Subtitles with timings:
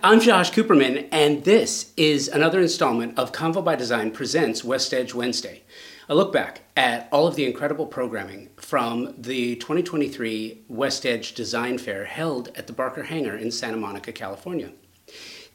[0.00, 5.12] I'm Josh Cooperman, and this is another installment of Convo by Design presents West Edge
[5.12, 5.62] Wednesday.
[6.08, 11.78] A look back at all of the incredible programming from the 2023 West Edge Design
[11.78, 14.70] Fair held at the Barker Hangar in Santa Monica, California.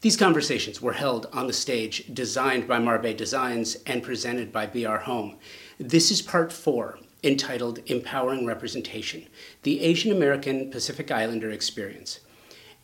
[0.02, 4.98] These conversations were held on the stage designed by Marbe Designs and presented by BR
[4.98, 5.38] Home.
[5.80, 9.25] This is part four, entitled Empowering Representation
[9.62, 12.20] The Asian American Pacific Islander Experience.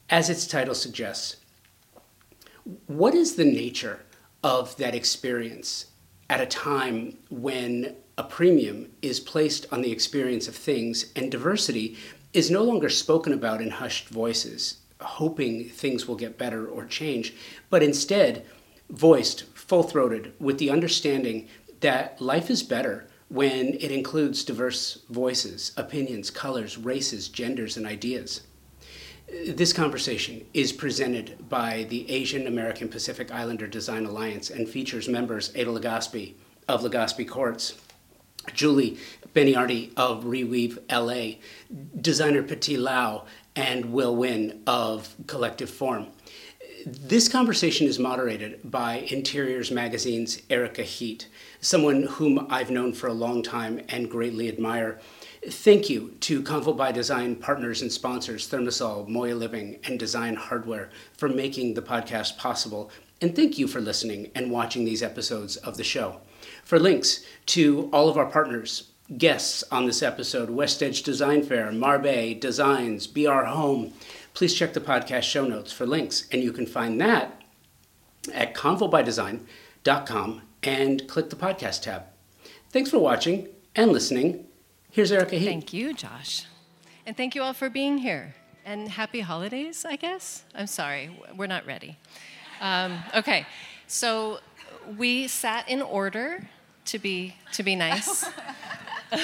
[0.10, 1.36] As its title suggests,
[2.88, 4.02] what is the nature
[4.44, 5.88] of that experience
[6.30, 11.98] at a time when a premium is placed on the experience of things and diversity
[12.34, 17.34] is no longer spoken about in hushed voices, hoping things will get better or change,
[17.70, 18.46] but instead
[18.90, 21.48] voiced full throated with the understanding
[21.80, 28.42] that life is better when it includes diverse voices, opinions, colors, races, genders, and ideas.
[29.32, 35.52] This conversation is presented by the Asian American Pacific Islander Design Alliance and features members
[35.54, 36.34] Ada Legaspi
[36.68, 37.76] of Legaspi Courts,
[38.54, 38.98] Julie
[39.36, 41.38] Benniardi of Reweave LA,
[42.02, 46.08] designer Peti Lau, and Will Nguyen of Collective Form.
[46.88, 51.28] This conversation is moderated by Interiors Magazine's Erika Heet,
[51.62, 55.00] someone whom I've known for a long time and greatly admire.
[55.48, 60.90] Thank you to Convo by Design partners and sponsors, ThermaSol, Moya Living, and Design Hardware
[61.16, 62.92] for making the podcast possible.
[63.22, 66.20] And thank you for listening and watching these episodes of the show.
[66.66, 71.72] For links to all of our partners, guests on this episode, West Edge Design Fair,
[71.72, 73.94] Marbe Designs, BR Home,
[74.34, 76.28] please check the podcast show notes for links.
[76.34, 77.42] And you can find that
[78.34, 82.04] at convobydesign.com and click the podcast tab.
[82.72, 84.46] Thanks for watching and listening.
[84.92, 85.46] Here's Erika Heet.
[85.46, 86.46] Thank you, Josh.
[87.06, 88.34] And thank you all for being here.
[88.66, 90.44] And happy holidays, I guess.
[90.56, 91.96] I'm sorry, we're not ready.
[92.60, 93.46] Um, okay,
[93.86, 94.40] so
[94.98, 96.50] we sat in order
[96.86, 98.26] to be to be nice.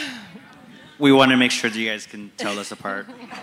[0.99, 3.07] we want to make sure that you guys can tell us apart.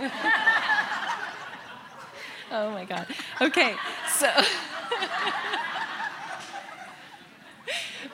[2.53, 3.07] oh my God.
[3.41, 3.75] Okay,
[4.09, 4.31] so.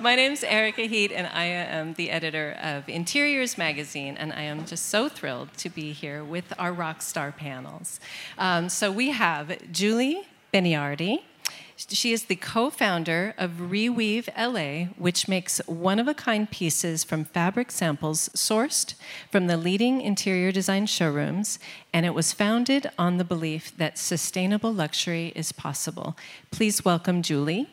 [0.00, 4.42] My name is Erika Heet, and I am the editor of Interiors Magazine, and I
[4.42, 7.98] am just so thrilled to be here with our rock star panels.
[8.38, 10.22] Um, so we have Julie
[10.54, 11.22] Benniardi.
[11.76, 17.02] She is the co founder of Reweave LA, which makes one of a kind pieces
[17.02, 18.94] from fabric samples sourced
[19.32, 21.58] from the leading interior design showrooms,
[21.92, 26.16] and it was founded on the belief that sustainable luxury is possible.
[26.52, 27.68] Please welcome Julie.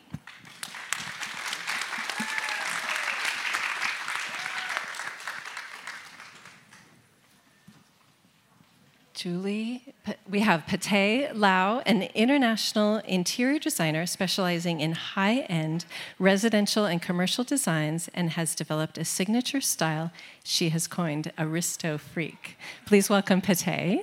[9.26, 9.82] Julie.
[10.30, 15.84] We have Peti Lau, an international interior designer specializing in high end
[16.20, 20.12] residential and commercial designs, and has developed a signature style
[20.44, 22.56] she has coined Aristo Freak.
[22.84, 24.02] Please welcome Peti.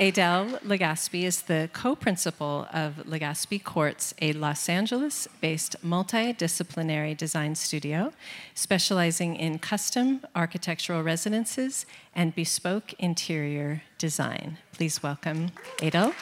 [0.00, 7.54] Edel Legaspi is the co principal of Legaspi Courts, a Los Angeles based multidisciplinary design
[7.54, 8.10] studio
[8.54, 11.84] specializing in custom architectural residences
[12.14, 14.56] and bespoke interior design.
[14.72, 15.50] Please welcome
[15.82, 16.14] Edel.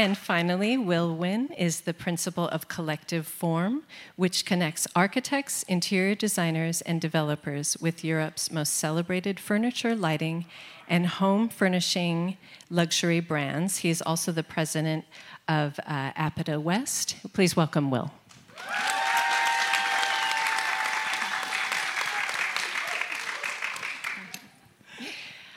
[0.00, 3.82] And finally, Will Nguyen is the principal of Collective Form,
[4.14, 10.46] which connects architects, interior designers, and developers with Europe's most celebrated furniture, lighting,
[10.88, 12.36] and home furnishing
[12.70, 13.78] luxury brands.
[13.78, 15.04] He is also the president
[15.48, 17.16] of uh, West.
[17.32, 18.12] Please welcome Will.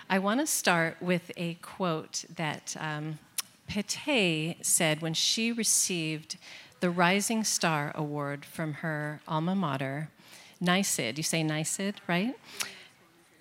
[0.09, 3.19] I want to start with a quote that um,
[3.71, 6.35] Peti said when she received
[6.81, 10.09] the Rising Star Award from her alma mater,
[10.61, 12.35] NYSID, you say NYSID, right?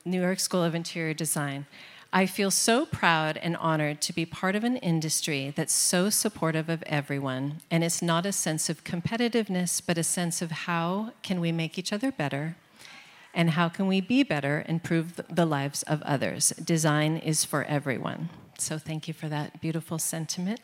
[0.05, 1.67] New York School of Interior Design.
[2.13, 6.69] I feel so proud and honored to be part of an industry that's so supportive
[6.69, 7.61] of everyone.
[7.69, 11.77] And it's not a sense of competitiveness, but a sense of how can we make
[11.77, 12.55] each other better
[13.35, 16.51] and how can we be better and improve the lives of others.
[16.51, 18.29] Design is for everyone.
[18.61, 20.61] So thank you for that beautiful sentiment.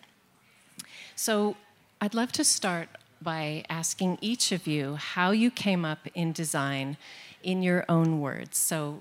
[1.14, 1.56] So
[2.00, 2.88] I'd love to start
[3.22, 6.98] by asking each of you how you came up in design
[7.42, 8.58] in your own words.
[8.58, 8.98] So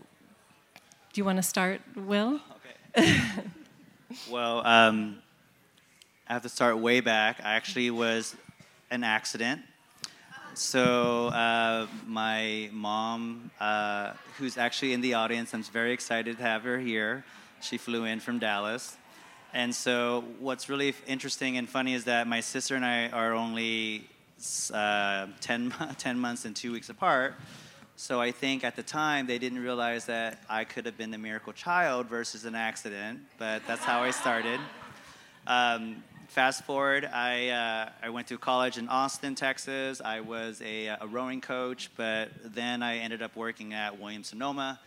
[1.12, 2.40] do you want to start, Will?
[2.98, 3.22] Okay.
[4.30, 5.18] well, um,
[6.28, 7.42] I have to start way back.
[7.44, 8.36] I actually was
[8.92, 9.62] an accident.
[10.54, 16.64] So uh, my mom, uh, who's actually in the audience, I'm very excited to have
[16.64, 17.26] her here.
[17.62, 18.98] She flew in from Dallas.
[19.54, 24.10] And so what's really interesting and funny is that my sister and I are only
[24.74, 27.36] uh, 10, 10 months and two weeks apart.
[27.98, 31.18] So I think at the time they didn't realize that I could have been the
[31.18, 34.60] miracle child versus an accident, but that's how I started.
[35.48, 40.02] Um, fast forward, I, uh, I went to college in Austin, Texas.
[40.04, 44.78] I was a, a, rowing coach, but then I ended up working at Williams Sonoma.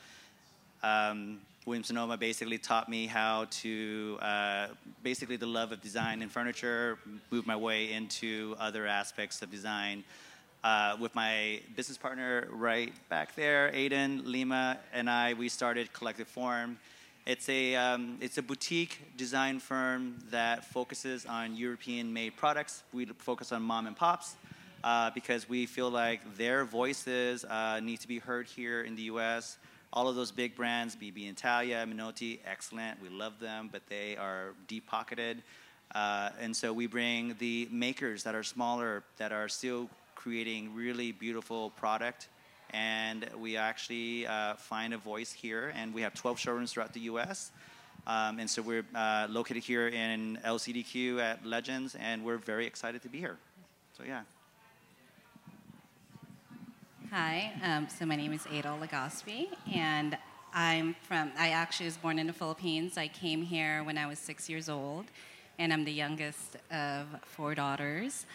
[0.82, 4.69] Um, Williams Sonoma basically taught me how to, uh,
[5.03, 6.99] basically the love of design and furniture,
[7.31, 10.03] move my way into other aspects of design.
[10.65, 16.26] Uh, with my business partner right back there, Aiden Lima, and I, we started Collective
[16.26, 16.79] Form
[17.26, 22.85] it's a, um, it's a boutique design firm that focuses on European made products.
[22.94, 24.37] We focus on mom and pops
[24.82, 29.03] uh, because we feel like their voices uh, need to be heard here in the
[29.03, 29.59] US.
[29.93, 33.00] All of those big brands, B&B Italia, Minotti, excellent.
[33.02, 35.43] We love them, but they are deep pocketed.
[35.94, 41.12] Uh, and so we bring the makers that are smaller, that are still creating really
[41.12, 42.29] beautiful product
[42.70, 45.73] and we actually uh, find a voice here.
[45.75, 47.50] And we have 12 showrooms throughout the U.S.
[48.06, 53.02] Um, and so we're uh, located here in LCDQ at Legends, and we're very excited
[53.02, 53.38] to be here.
[53.96, 54.23] So yeah.
[57.10, 60.19] Hi, um, so my name is Ada Legaspi, and
[60.52, 62.99] I'm from, I actually was born in the Philippines.
[62.99, 65.06] I came here when I was six years old,
[65.58, 68.26] and I'm the youngest of four daughters.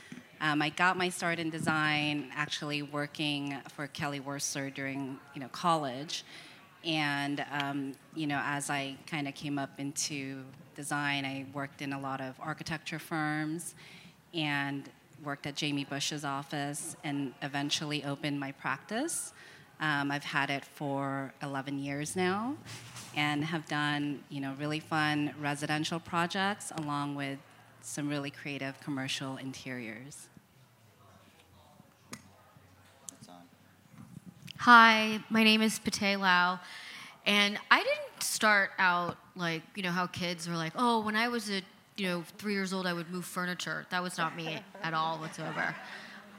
[0.41, 5.49] Um, I got my start in design actually working for Kelly Wearstler during you know
[5.49, 6.25] college,
[6.83, 10.41] and um, you know as I kind of came up into
[10.75, 13.75] design, I worked in a lot of architecture firms,
[14.33, 14.89] and
[15.23, 19.33] worked at Jamie Bush's office, and eventually opened my practice.
[19.79, 22.55] Um, I've had it for 11 years now,
[23.15, 27.39] and have done you know really fun residential projects along with
[27.81, 30.29] some really creative commercial interiors.
[34.59, 36.59] Hi, my name is Peti Lau,
[37.25, 41.27] and I didn't start out like you know how kids are like, oh, when I
[41.27, 41.61] was a
[41.97, 43.85] you know three years old, I would move furniture.
[43.89, 45.75] That was not me at all whatsoever.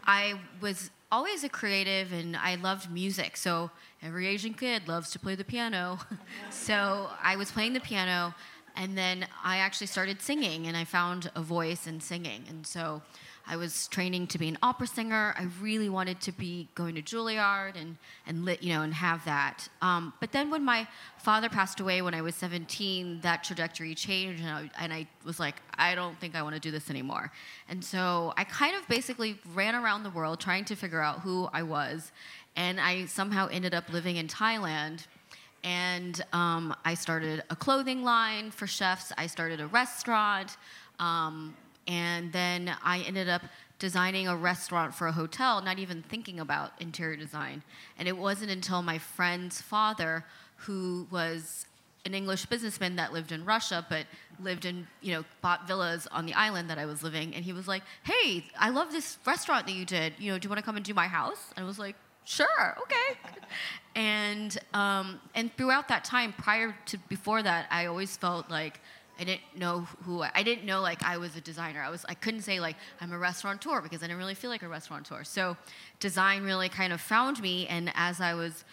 [0.06, 3.36] I was always a creative, and I loved music.
[3.36, 3.70] So
[4.02, 5.98] every Asian kid loves to play the piano.
[6.50, 8.34] so I was playing the piano,
[8.76, 13.02] and then I actually started singing, and I found a voice in singing, and so
[13.46, 15.34] I was training to be an opera singer.
[15.38, 17.96] I really wanted to be going to Juilliard and
[18.26, 19.68] and lit, you know, and have that.
[19.82, 20.86] Um, but then when my
[21.18, 25.38] father passed away when I was 17, that trajectory changed, and I, and I was
[25.38, 27.30] like, I don't think I want to do this anymore.
[27.68, 31.48] And so I kind of basically ran around the world trying to figure out who
[31.52, 32.12] I was,
[32.56, 35.06] and I somehow ended up living in Thailand.
[35.62, 39.12] And um, I started a clothing line for chefs.
[39.16, 40.58] I started a restaurant.
[40.98, 43.42] Um, and then I ended up
[43.78, 47.62] designing a restaurant for a hotel, not even thinking about interior design.
[47.98, 50.24] And it wasn't until my friend's father,
[50.56, 51.66] who was
[52.06, 54.06] an English businessman that lived in Russia, but
[54.40, 57.34] lived in, you know, bought villas on the island that I was living.
[57.34, 60.12] And he was like, hey, I love this restaurant that you did.
[60.18, 61.52] You know, do you want to come and do my house?
[61.56, 63.18] And I was like, sure, okay.
[63.94, 68.80] and, um, and throughout that time, prior to before that, I always felt like
[69.18, 71.82] I didn't know who I, I, didn't know like I was a designer.
[71.82, 74.62] I was I couldn't say like I'm a restaurateur because I didn't really feel like
[74.62, 75.24] a restaurateur.
[75.24, 75.56] So
[76.00, 78.64] design really kind of found me and as I was,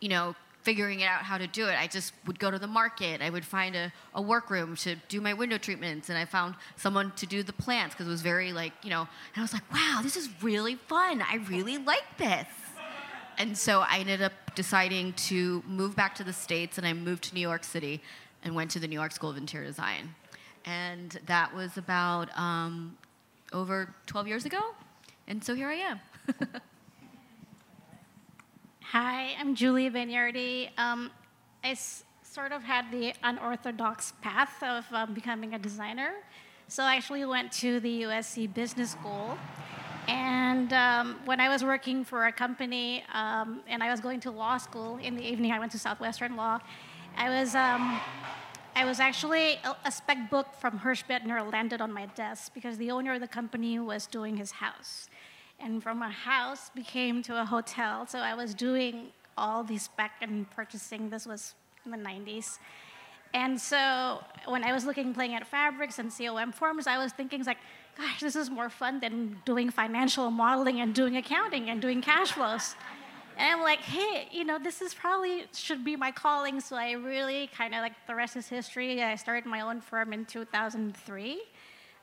[0.00, 2.66] you know, figuring it out how to do it, I just would go to the
[2.66, 3.22] market.
[3.22, 7.12] I would find a, a workroom to do my window treatments and I found someone
[7.16, 9.72] to do the plants because it was very like, you know, and I was like,
[9.72, 11.22] wow, this is really fun.
[11.22, 12.46] I really like this.
[13.38, 17.24] And so I ended up deciding to move back to the States and I moved
[17.24, 18.02] to New York City
[18.42, 20.14] and went to the New York School of Interior Design.
[20.64, 22.96] And that was about um,
[23.52, 24.60] over 12 years ago.
[25.26, 26.00] And so here I am.
[28.82, 30.70] Hi, I'm Julia Benniardi.
[30.78, 31.10] Um,
[31.62, 36.12] I s- sort of had the unorthodox path of um, becoming a designer.
[36.68, 39.38] So I actually went to the USC Business School.
[40.08, 44.30] And um, when I was working for a company um, and I was going to
[44.30, 46.58] law school in the evening, I went to Southwestern Law.
[47.16, 48.00] I was um,
[48.74, 52.90] I was actually a, spec book from Hirsch Bedner landed on my desk because the
[52.90, 55.08] owner of the company was doing his house,
[55.58, 58.06] and from a house became to a hotel.
[58.06, 61.10] So I was doing all the spec and purchasing.
[61.10, 62.58] This was in the 90s.
[63.32, 67.44] And so when I was looking, playing at fabrics and COM forms, I was thinking
[67.44, 67.58] like,
[67.96, 72.32] gosh, this is more fun than doing financial modeling and doing accounting and doing cash
[72.32, 72.74] flows.
[73.40, 76.60] And I'm like, hey, you know, this is probably should be my calling.
[76.60, 79.02] So I really kind of like the rest is history.
[79.02, 81.40] I started my own firm in 2003.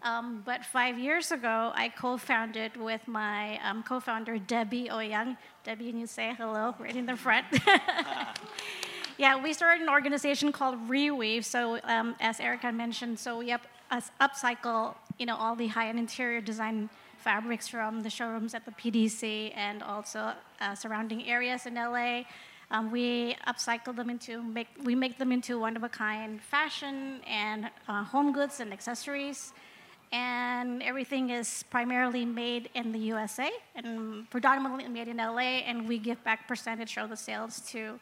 [0.01, 5.37] Um, but five years ago, I co-founded with my um, co-founder Debbie Ouyang.
[5.63, 7.45] Debbie, can you say hello right in the front?
[9.19, 11.45] yeah, we started an organization called Reweave.
[11.45, 15.99] So um, as Erika mentioned, so we up, us upcycle, you know, all the high-end
[15.99, 16.89] interior design
[17.27, 20.31] fabrics from the showrooms at the PDC and also
[20.61, 22.21] uh, surrounding areas in LA.
[22.71, 27.19] Um, we upcycle them into make we make them into one of a kind fashion
[27.27, 29.51] and uh, home goods and accessories,
[30.13, 35.51] and everything is primarily made in the USA and predominantly made in LA.
[35.69, 37.99] And we give back percentage of the sales to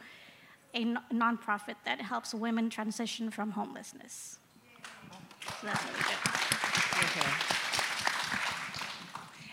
[0.76, 0.82] a
[1.24, 4.38] nonprofit that helps women transition from homelessness.
[5.60, 6.18] So that's we do.
[7.06, 7.65] Okay.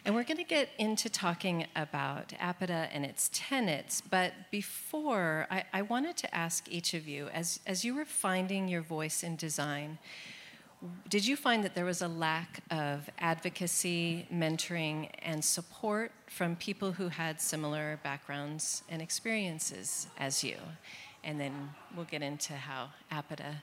[0.05, 5.63] And we're going to get into talking about APIDA and its tenets, but before, I,
[5.73, 9.37] I, wanted to ask each of you, as, as you were finding your voice in
[9.37, 9.99] design,
[11.09, 16.91] did you find that there was a lack of advocacy, mentoring, and support from people
[16.91, 20.57] who had similar backgrounds and experiences as you?
[21.23, 23.63] And then we'll get into how APIDA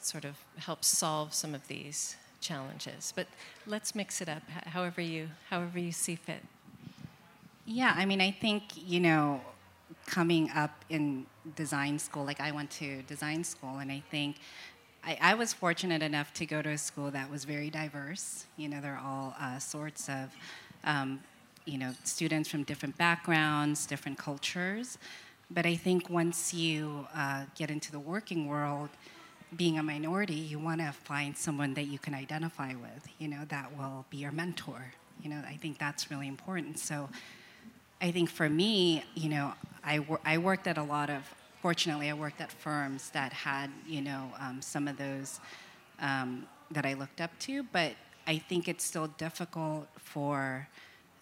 [0.00, 3.12] sort of helps solve some of these challenges.
[3.14, 3.26] But
[3.66, 6.42] let's mix it up however you however you see fit.
[7.66, 9.40] Yeah, I mean, I think you know,
[10.06, 14.36] coming up in design school, like I went to design school, and I think
[15.04, 18.46] I, I was fortunate enough to go to a school that was very diverse.
[18.56, 20.34] You know, there are all uh, sorts of,
[20.84, 21.20] um,
[21.64, 24.98] you know, students from different backgrounds, different cultures.
[25.50, 28.90] But I think once you uh, get into the working world,
[29.56, 33.44] being a minority, you want to find someone that you can identify with, you know,
[33.48, 34.92] that will be your mentor.
[35.22, 36.78] You know, I think that's really important.
[36.78, 37.08] So
[38.00, 39.52] I think for me, you know,
[39.84, 41.22] I, wor- I worked at a lot of,
[41.60, 45.40] fortunately, I worked at firms that had, you know, um, some of those
[46.00, 47.92] um, that I looked up to, but
[48.26, 50.68] I think it's still difficult for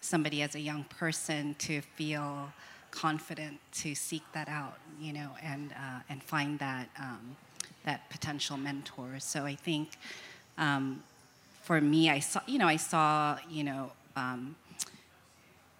[0.01, 2.53] somebody as a young person to feel
[2.91, 6.89] confident to seek that out, you know, and, uh, and find that.
[6.97, 7.35] Um,
[7.85, 9.19] that potential mentor.
[9.19, 9.89] So I think
[10.57, 11.03] um,
[11.61, 14.55] for me, I saw, you know, I saw, you know, um,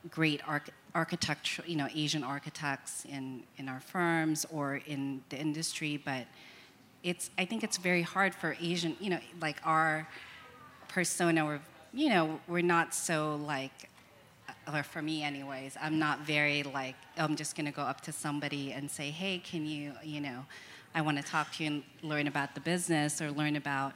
[0.09, 6.01] great arch- architecture, you know, Asian architects in, in our firms or in the industry,
[6.03, 6.25] but
[7.03, 10.07] it's, I think it's very hard for Asian, you know, like our
[10.87, 11.59] persona, we're,
[11.93, 13.89] you know, we're not so like,
[14.71, 18.71] or for me anyways, I'm not very like, I'm just gonna go up to somebody
[18.71, 20.45] and say, hey, can you, you know,
[20.95, 23.93] I want to talk to you and learn about the business or learn about,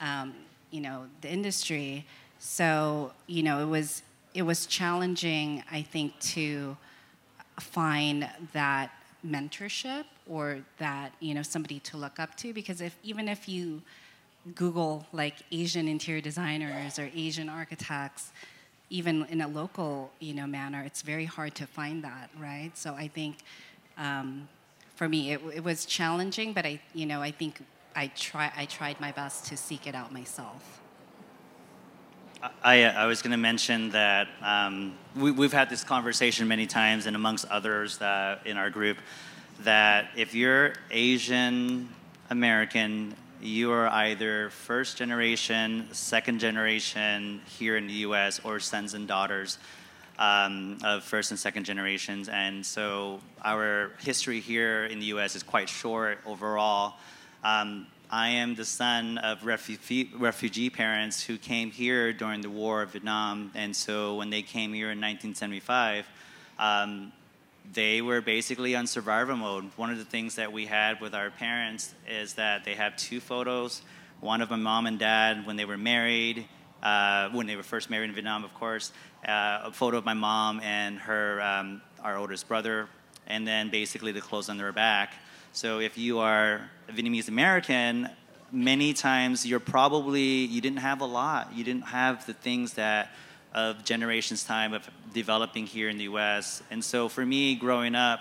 [0.00, 0.34] um,
[0.70, 2.06] you know, the industry.
[2.38, 6.76] So, you know, it was it was challenging, I think, to
[7.58, 8.92] find that
[9.26, 13.82] mentorship or that you know somebody to look up to because if even if you
[14.54, 18.32] Google like Asian interior designers or Asian architects,
[18.88, 22.70] even in a local you know manner, it's very hard to find that, right?
[22.74, 23.38] So I think
[23.98, 24.48] um,
[25.00, 27.62] for me, it, it was challenging, but I, you know, I think
[27.96, 30.82] I try, I tried my best to seek it out myself.
[32.62, 37.06] I, I was going to mention that um, we, have had this conversation many times,
[37.06, 38.98] and amongst others that in our group,
[39.60, 41.88] that if you're Asian
[42.28, 49.08] American, you are either first generation, second generation here in the US, or sons and
[49.08, 49.56] daughters
[50.20, 52.28] um, of first and second generations.
[52.28, 56.94] And so our history here in the US is quite short overall.
[57.42, 62.82] Um, I am the son of refugee, refugee parents who came here during the War
[62.82, 63.50] of Vietnam.
[63.54, 66.06] And so when they came here in 1975,
[66.58, 67.12] um,
[67.72, 69.70] they were basically on survival mode.
[69.76, 73.20] One of the things that we had with our parents is that they have two
[73.20, 73.82] photos
[74.20, 76.46] one of my mom and dad when they were married,
[76.82, 78.92] uh, when they were first married in Vietnam, of course,
[79.26, 82.88] uh, a photo of my mom and her, um, our oldest brother,
[83.26, 85.14] and then basically the clothes on their back.
[85.52, 88.08] So if you are a Vietnamese American,
[88.52, 91.52] many times you're probably you didn't have a lot.
[91.54, 93.10] You didn't have the things that
[93.52, 96.62] of generations time of developing here in the U.S.
[96.70, 98.20] And so for me, growing up,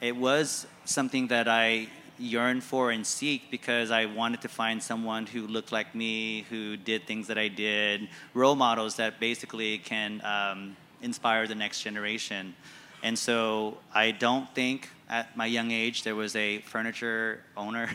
[0.00, 1.88] it was something that I
[2.22, 6.76] yearn for and seek because I wanted to find someone who looked like me, who
[6.76, 12.54] did things that I did, role models that basically can um, inspire the next generation.
[13.02, 17.90] And so I don't think at my young age there was a furniture owner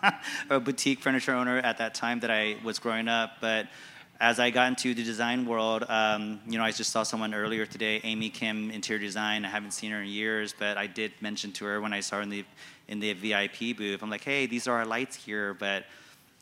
[0.50, 3.66] a boutique furniture owner at that time that I was growing up, but
[4.20, 7.64] as I got into the design world, um, you know, I just saw someone earlier
[7.64, 9.46] today, Amy Kim, interior design.
[9.46, 12.16] I haven't seen her in years, but I did mention to her when I saw
[12.16, 12.44] her in the
[12.86, 14.02] in the VIP booth.
[14.02, 15.84] I'm like, hey, these are our lights here, but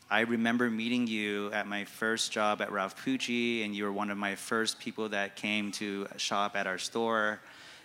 [0.09, 4.09] I remember meeting you at my first job at Ralph Pucci, and you were one
[4.09, 7.39] of my first people that came to shop at our store.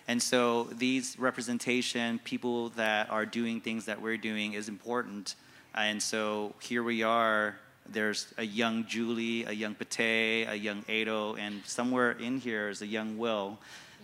[0.09, 5.35] And so these representation, people that are doing things that we're doing, is important.
[5.73, 7.55] And so here we are
[7.89, 12.81] there's a young Julie, a young Peti, a young Ado, and somewhere in here is
[12.81, 13.57] a young Will.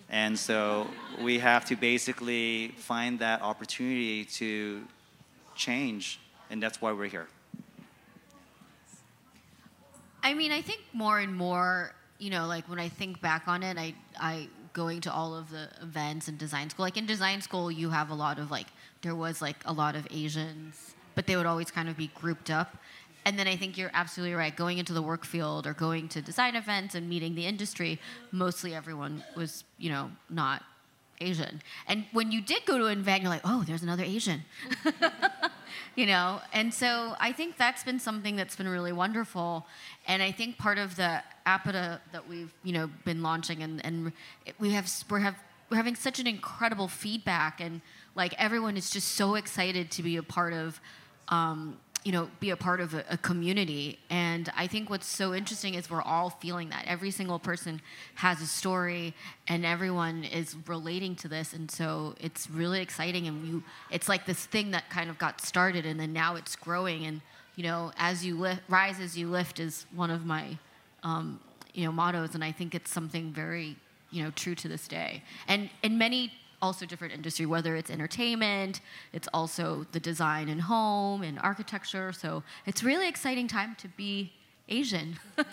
[0.09, 0.87] And so
[1.21, 4.83] we have to basically find that opportunity to
[5.55, 6.19] change,
[6.49, 7.27] and that's why we're here.
[10.23, 13.63] I mean, I think more and more, you know, like when I think back on
[13.63, 16.83] it, I, I going to all of the events in design school.
[16.83, 18.67] Like in design school, you have a lot of like,
[19.01, 22.49] there was like a lot of Asians, but they would always kind of be grouped
[22.49, 22.77] up
[23.25, 24.55] and then I think you're absolutely right.
[24.55, 27.99] Going into the work field or going to design events and meeting the industry,
[28.31, 30.63] mostly everyone was, you know, not
[31.19, 31.61] Asian.
[31.87, 34.43] And when you did go to an event, you're like, oh, there's another Asian.
[35.95, 36.41] you know?
[36.51, 39.65] And so I think that's been something that's been really wonderful.
[40.07, 44.11] And I think part of the APIDA that we've, you know, been launching and, and
[44.59, 45.35] we have, we're, have,
[45.69, 47.81] we're having such an incredible feedback and
[48.15, 50.81] like everyone is just so excited to be a part of
[51.29, 53.99] um, you know, be a part of a, a, community.
[54.09, 56.85] And I think what's so interesting is we're all feeling that.
[56.87, 57.79] Every single person
[58.15, 59.13] has a story,
[59.47, 61.53] and everyone is relating to this.
[61.53, 63.27] And so it's really exciting.
[63.27, 66.55] And you, it's like this thing that kind of got started, and then now it's
[66.55, 67.05] growing.
[67.05, 67.21] And
[67.55, 70.57] you know, as you lift, rise as you lift is one of my,
[71.03, 71.39] um,
[71.73, 72.33] you know, mottos.
[72.33, 73.75] And I think it's something very,
[74.09, 75.21] you know, true to this day.
[75.47, 78.81] And in many also different industry, whether it's entertainment,
[79.13, 82.11] it's also the design and home and architecture.
[82.11, 84.31] So it's really exciting time to be
[84.69, 85.19] Asian.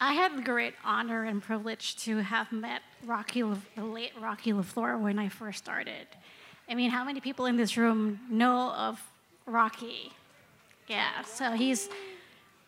[0.00, 5.00] I had the great honor and privilege to have met Rocky, the late Rocky LaFleur
[5.00, 6.06] when I first started.
[6.68, 9.00] I mean, how many people in this room know of
[9.46, 10.12] Rocky?
[10.86, 11.88] Yeah, so he's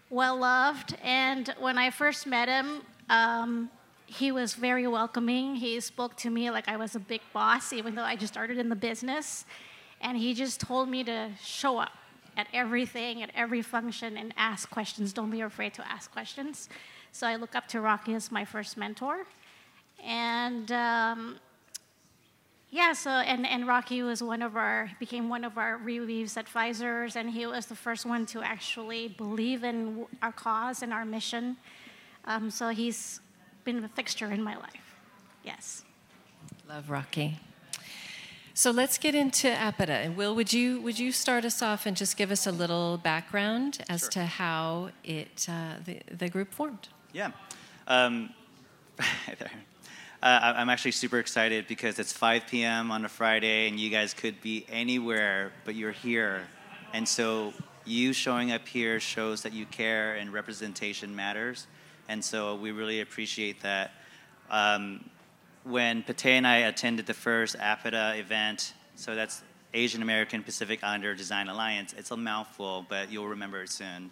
[0.08, 0.96] well loved.
[1.02, 2.80] And when I first met him,
[3.10, 3.70] um,
[4.08, 5.56] he was very welcoming.
[5.56, 8.56] He spoke to me like I was a big boss, even though I just started
[8.56, 9.44] in the business.
[10.00, 11.92] And he just told me to show up
[12.34, 15.12] at everything, at every function, and ask questions.
[15.12, 16.70] Don't be afraid to ask questions.
[17.12, 19.26] So I look up to Rocky as my first mentor.
[20.02, 21.38] And um,
[22.70, 27.14] yeah, so and, and Rocky was one of our became one of our Reweaves advisors,
[27.14, 31.58] and he was the first one to actually believe in our cause and our mission.
[32.24, 33.20] Um, so he's
[33.68, 34.96] been a fixture in my life.
[35.44, 35.84] Yes.
[36.66, 37.36] Love Rocky.
[38.54, 39.92] So let's get into APIDA.
[39.92, 42.96] And Will, would you would you start us off and just give us a little
[42.96, 44.10] background as sure.
[44.12, 46.88] to how it uh, the the group formed?
[47.12, 47.32] Yeah.
[47.86, 48.30] Um,
[49.38, 49.50] there.
[50.22, 52.90] Uh, I'm actually super excited because it's 5 p.m.
[52.90, 56.48] on a Friday, and you guys could be anywhere, but you're here,
[56.94, 57.52] and so
[57.84, 61.66] you showing up here shows that you care and representation matters.
[62.08, 63.92] And so we really appreciate that.
[64.50, 65.10] Um,
[65.64, 69.42] when Peti and I attended the first APIDA event, so that's
[69.74, 71.94] Asian American Pacific Islander Design Alliance.
[71.96, 74.10] It's a mouthful, but you'll remember it soon.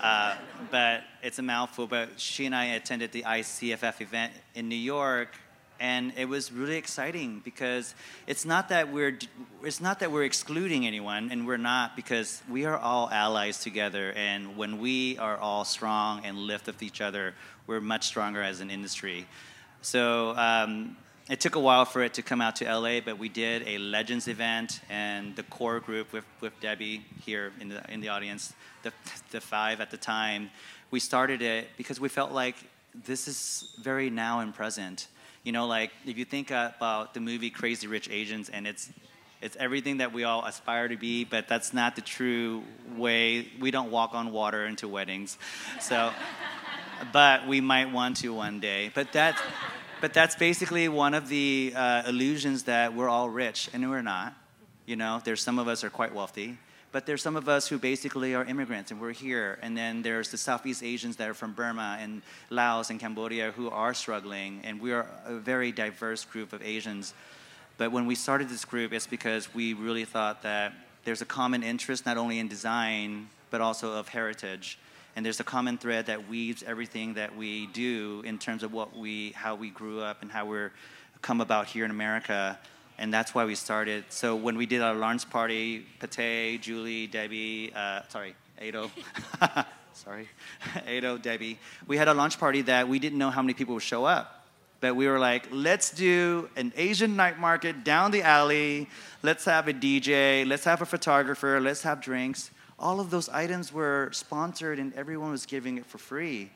[0.00, 0.36] Uh,
[0.70, 1.86] but it's a mouthful.
[1.86, 5.36] But she and I attended the ICFF event in New York
[5.80, 7.94] and it was really exciting because
[8.26, 9.18] it's not that we're
[9.62, 14.12] it's not that we're excluding anyone and we're not because we are all allies together.
[14.12, 17.34] And when we are all strong and lift up each other
[17.66, 19.26] we're much stronger as an industry.
[19.82, 20.96] So um,
[21.28, 23.78] it took a while for it to come out to LA, but we did a
[23.78, 28.54] Legends event, and the core group with, with Debbie here in the, in the audience,
[28.82, 28.92] the,
[29.30, 30.50] the five at the time,
[30.90, 32.56] we started it because we felt like
[33.04, 35.08] this is very now and present
[35.46, 38.90] you know, like if you think about the movie Crazy Rich Asians, and it's
[39.40, 42.64] it's everything that we all aspire to be, but that's not the true
[42.96, 43.46] way.
[43.60, 45.38] We don't walk on water into weddings,
[45.80, 46.12] so.
[47.12, 48.90] but we might want to one day.
[48.94, 49.40] But that's
[50.00, 54.34] but that's basically one of the uh, illusions that we're all rich, and we're not.
[54.84, 56.58] You know, there's some of us are quite wealthy,
[56.96, 59.58] but there's some of us who basically are immigrants and we're here.
[59.60, 63.68] And then there's the Southeast Asians that are from Burma and Laos and Cambodia who
[63.68, 64.62] are struggling.
[64.64, 67.12] And we are a very diverse group of Asians.
[67.76, 70.72] But when we started this group, it's because we really thought that
[71.04, 74.78] there's a common interest not only in design, but also of heritage.
[75.16, 78.96] And there's a common thread that weaves everything that we do in terms of what
[78.96, 80.72] we, how we grew up and how we're
[81.20, 82.58] come about here in America
[82.98, 84.04] and that's why we started.
[84.08, 88.90] So when we did our launch party, Peti, Julie, Debbie, uh, sorry, Ado,
[89.92, 90.28] sorry,
[90.86, 93.82] Ado, Debbie, we had a launch party that we didn't know how many people would
[93.82, 94.46] show up.
[94.80, 98.88] But we were like, let's do an Asian night market down the alley.
[99.22, 100.46] Let's have a DJ.
[100.46, 101.60] Let's have a photographer.
[101.60, 102.50] Let's have drinks.
[102.78, 106.50] All of those items were sponsored and everyone was giving it for free.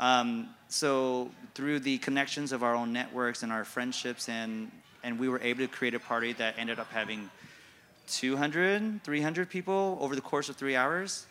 [0.00, 5.28] Um, so through the connections of our own networks and our friendships, and and we
[5.28, 7.30] were able to create a party that ended up having
[8.08, 11.26] 200, 300 people over the course of three hours.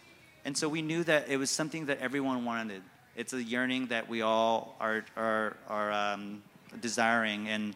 [0.46, 2.82] And so we knew that it was something that everyone wanted.
[3.16, 6.42] It's a yearning that we all are, are, are um,
[6.80, 7.50] desiring.
[7.50, 7.76] And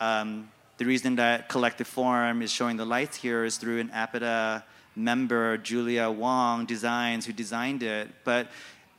[0.00, 4.64] um, the reason that Collective Form is showing the lights here is through an APIDA
[4.96, 8.08] member, Julia Wong Designs, who designed it.
[8.24, 8.48] But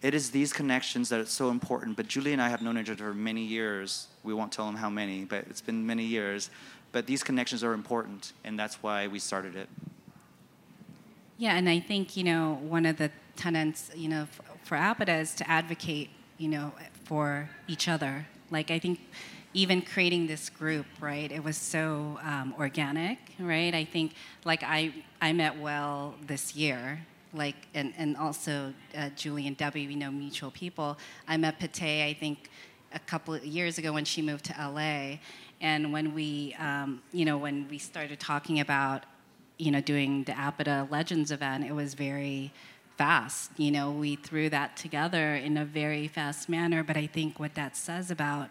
[0.06, 1.98] it is these connections that are so important.
[1.98, 4.08] But Julie and I have known each other for many years.
[4.24, 6.52] We won't tell them how many, but it's been many years.
[6.92, 9.68] But these connections are important, and that's why we started it.
[11.40, 14.28] Yeah, and I think, you know, one of the tenets, you know,
[14.64, 16.72] for APIDA is to advocate, you know,
[17.06, 18.28] for each other.
[18.52, 19.00] Like, I think
[19.56, 23.74] even creating this group, right, it was so um, organic, right?
[23.74, 24.14] I think,
[24.44, 29.88] like, I, I met Well this year, like, and, and also uh, Julie and Debbie,
[29.88, 30.98] we know mutual people.
[31.28, 32.50] I met Peti, I think,
[32.94, 35.18] a couple of years ago when she moved to LA.
[35.62, 39.04] And when we, um, you know, when we started talking about,
[39.58, 42.52] you know, doing the APIDA Legends event, it was very
[42.98, 43.52] fast.
[43.58, 46.84] You know, we threw that together in a very fast manner.
[46.84, 48.50] But I think what that says about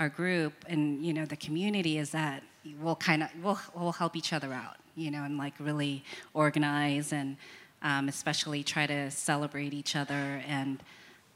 [0.00, 2.42] our group and you know the community is that
[2.80, 4.76] we'll kind of we'll, we'll help each other out.
[4.96, 7.36] You know, and like really organize and
[7.84, 10.42] um, especially try to celebrate each other.
[10.48, 10.82] And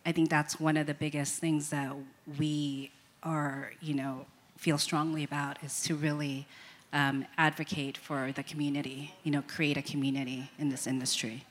[0.05, 1.95] I think that's one of the biggest things that
[2.39, 2.91] we
[3.23, 6.47] are, you know, feel strongly about is to really
[6.93, 11.45] um, advocate for the community, you know, create a community in this industry.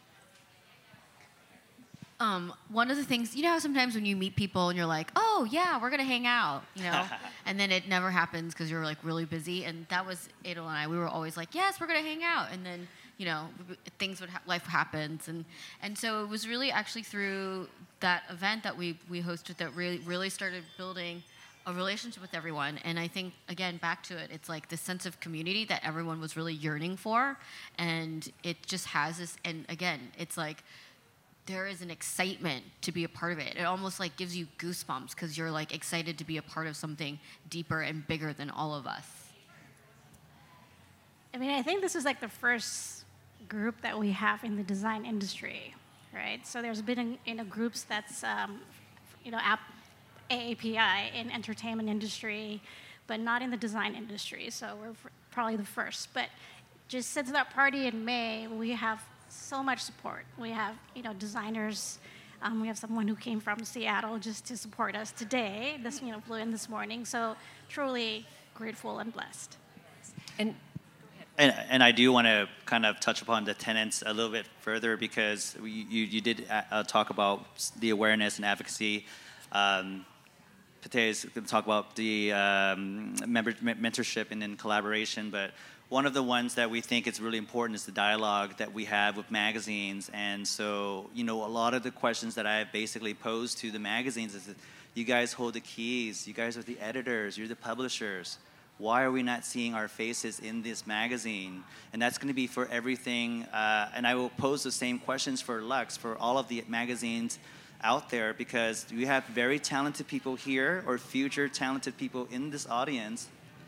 [2.19, 4.87] Um, one of the things, you know, how sometimes when you meet people and you're
[4.87, 7.05] like, oh, yeah, we're going to hang out, you know,
[7.45, 9.65] and then it never happens because you're like really busy.
[9.65, 10.87] And that was Edel and I.
[10.87, 12.47] We were always like, yes, we're going to hang out.
[12.51, 13.47] And then, you know,
[13.97, 15.27] things would, ha- life happens.
[15.27, 15.43] And,
[15.81, 17.67] and so it was really actually through
[17.99, 21.23] that event that we, we hosted that really, really started building
[21.65, 22.79] a relationship with everyone.
[22.85, 26.21] And I think, again, back to it, it's like this sense of community that everyone
[26.21, 27.37] was really yearning for.
[27.77, 30.63] And it just has this, and again, it's like,
[31.47, 33.55] there is an excitement to be a part of it.
[33.55, 36.75] It almost like gives you goosebumps because you're like excited to be a part of
[36.75, 39.05] something deeper and bigger than all of us.
[41.33, 43.05] I mean, I think this is like the first
[43.47, 45.73] group that we have in the design industry,
[46.13, 46.45] right?
[46.45, 48.61] So there's been in, a groups that's, um,
[49.23, 49.59] you know, app,
[50.29, 52.61] AAPI in entertainment industry,
[53.07, 54.49] but not in the design industry.
[54.49, 54.93] So we're
[55.31, 56.09] probably the first.
[56.13, 56.27] But
[56.87, 60.25] just since that party in May, we have so much support.
[60.37, 61.99] We have, you know, designers.
[62.41, 65.79] Um, we have someone who came from Seattle just to support us today.
[65.81, 67.05] This, you know, flew in this morning.
[67.05, 67.35] So
[67.69, 69.57] truly grateful and blessed.
[70.39, 70.55] And
[71.37, 74.47] and, and I do want to kind of touch upon the tenants a little bit
[74.61, 77.45] further because you, you did uh, uh talk about
[77.79, 79.05] the awareness and advocacy.
[79.51, 80.05] Um,
[80.81, 85.51] Peti is going to talk about the um, member, mentorship and then collaboration, but
[85.89, 88.85] one of the ones that we think is really important is the dialogue that we
[88.85, 90.11] have with magazines.
[90.13, 93.71] And so, you know, a lot of the questions that I have basically posed to
[93.71, 94.57] the magazines is that
[94.95, 98.37] you guys hold the keys, you guys are the editors, you're the publishers.
[98.77, 101.63] Why are we not seeing our faces in this magazine?
[101.93, 103.43] And that's going to be for everything.
[103.45, 107.39] Uh, and I will pose the same questions for Luxe, for all of the magazines
[107.81, 112.67] out there, because we have very talented people here or future talented people in this
[112.67, 113.27] audience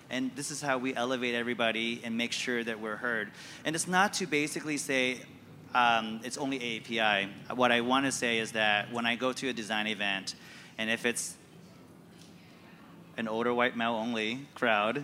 [0.09, 3.31] and this is how we elevate everybody and make sure that we're heard.
[3.63, 5.21] And it's not to basically say
[5.75, 7.29] um, it's only AAPI.
[7.55, 10.35] What I want to say is that when I go to a design event,
[10.77, 11.35] and if it's
[13.19, 15.03] an older white male only crowd,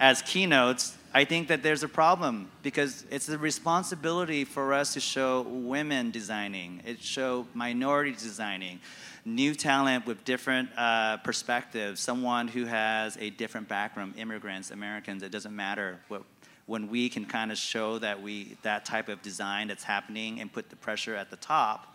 [0.00, 5.00] as keynotes, I think that there's a problem because it's the responsibility for us to
[5.00, 8.80] show women designing, it show minority designing,
[9.26, 15.30] new talent with different uh, perspectives, someone who has a different background, immigrants, Americans, it
[15.30, 16.00] doesn't matter.
[16.08, 16.22] What,
[16.66, 20.50] when we can kind of show that we that type of design that's happening and
[20.50, 21.93] put the pressure at the top,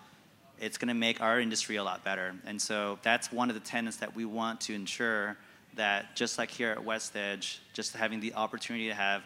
[0.59, 2.35] it's going to make our industry a lot better.
[2.45, 5.37] And so that's one of the tenets that we want to ensure
[5.75, 9.23] that just like here at West Edge, just having the opportunity to have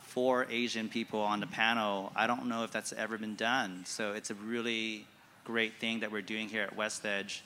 [0.00, 3.84] four Asian people on the panel, I don't know if that's ever been done.
[3.86, 5.06] So it's a really
[5.44, 7.42] great thing that we're doing here at West Edge.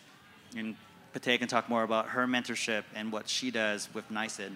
[0.57, 0.77] And
[1.13, 4.53] Peti can talk more about her mentorship and what she does with NYSID.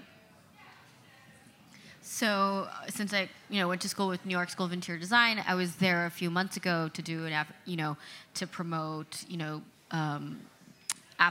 [2.02, 5.42] So since I, you know, went to school with New York School of Interior Design,
[5.46, 7.96] I was there a few months ago to do an, you know,
[8.34, 9.62] to promote, you know,
[9.92, 10.40] um,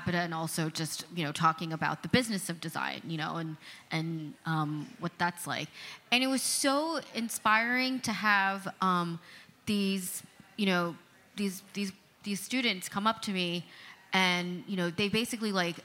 [0.07, 3.57] and also just, you know, talking about the business of design, you know, and
[3.91, 5.67] and um, what that's like.
[6.13, 9.19] And it was so inspiring to have um,
[9.65, 10.23] these,
[10.55, 10.95] you know,
[11.35, 11.91] these these
[12.23, 13.65] these students come up to me,
[14.13, 15.75] and you know, they basically like,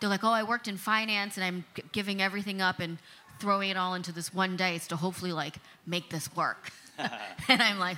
[0.00, 2.98] they're like, oh, I worked in finance and I'm giving everything up and
[3.40, 6.70] throwing it all into this one dice to hopefully like make this work.
[7.48, 7.96] and I'm like,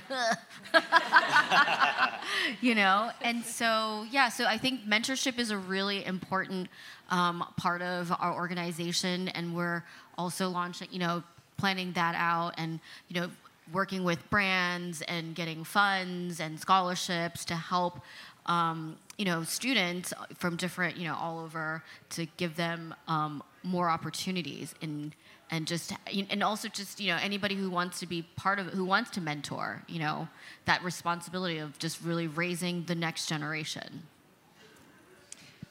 [2.61, 6.69] you know, and so yeah, so I think mentorship is a really important
[7.09, 9.83] um, part of our organization, and we're
[10.17, 11.23] also launching, you know,
[11.57, 13.29] planning that out, and you know,
[13.73, 17.99] working with brands and getting funds and scholarships to help.
[18.47, 23.89] Um, you know, students from different, you know, all over to give them um, more
[23.89, 25.15] opportunities and
[25.51, 25.93] and just
[26.29, 29.21] and also just you know anybody who wants to be part of who wants to
[29.21, 30.27] mentor you know
[30.65, 34.03] that responsibility of just really raising the next generation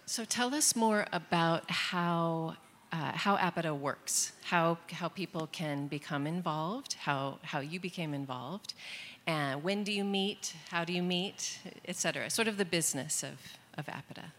[0.07, 2.57] So tell us more about how
[2.93, 8.75] uh, how APIDA works, how how people can become involved, how how you became involved,
[9.27, 12.29] and when do you meet, how do you meet, et cetera.
[12.31, 13.35] Sort of the business of
[13.79, 14.33] of APIDA.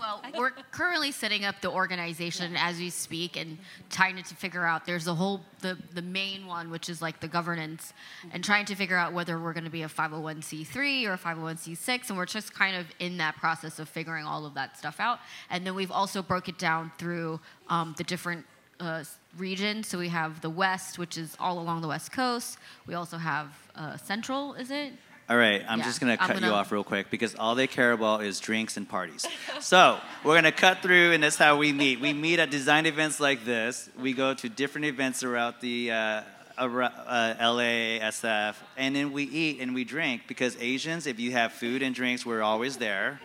[0.00, 3.58] Well we're currently setting up the organization as we speak and
[3.90, 7.28] trying to figure out there's a whole the, the main one which is like the
[7.28, 7.92] governance
[8.32, 12.08] and trying to figure out whether we're going to be a 501c3 or a 501c6
[12.08, 15.20] and we're just kind of in that process of figuring all of that stuff out.
[15.50, 18.46] And then we've also broke it down through um, the different
[18.78, 19.04] uh,
[19.36, 19.88] regions.
[19.88, 22.58] So we have the west which is all along the west coast.
[22.86, 24.92] We also have uh, central is it
[25.30, 27.54] All right, I'm Yeah, just gonna I'm cut you gonna- off real quick because all
[27.54, 29.24] they care about is drinks and parties.
[29.60, 32.00] so we're gonna cut through, and that's how we meet.
[32.00, 33.88] We meet at design events like this.
[33.96, 36.22] We go to different events throughout the uh,
[36.58, 41.30] ar- uh, LA, SF, and then we eat and we drink because Asians, if you
[41.30, 43.20] have food and drinks, we're always there.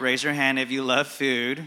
[0.00, 1.66] Raise your hand if you love food.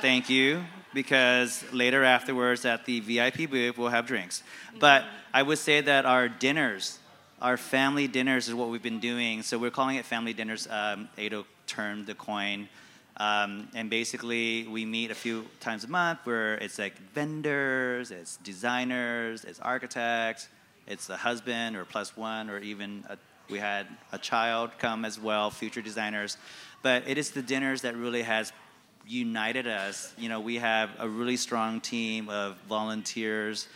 [0.00, 0.62] Thank you,
[0.94, 4.44] because later afterwards at the VIP booth, we'll have drinks.
[4.78, 5.02] But
[5.34, 7.00] I would say that our dinners,
[7.40, 9.42] our family dinners is what we've been doing.
[9.42, 10.66] So we're calling it family dinners.
[10.70, 12.68] Um, Ado termed the coin.
[13.18, 18.36] Um, and basically, we meet a few times a month where it's like vendors, it's
[18.38, 20.48] designers, it's architects,
[20.86, 23.16] it's a husband or plus one, or even a,
[23.48, 26.36] we had a child come as well, future designers.
[26.82, 28.52] But it is the dinners that really has
[29.06, 30.12] united us.
[30.18, 33.66] You know, we have a really strong team of volunteers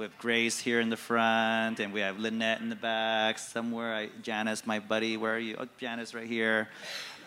[0.00, 3.94] with Grace here in the front, and we have Lynette in the back somewhere.
[3.94, 5.56] I, Janice, my buddy, where are you?
[5.58, 6.70] Oh, Janice, right here.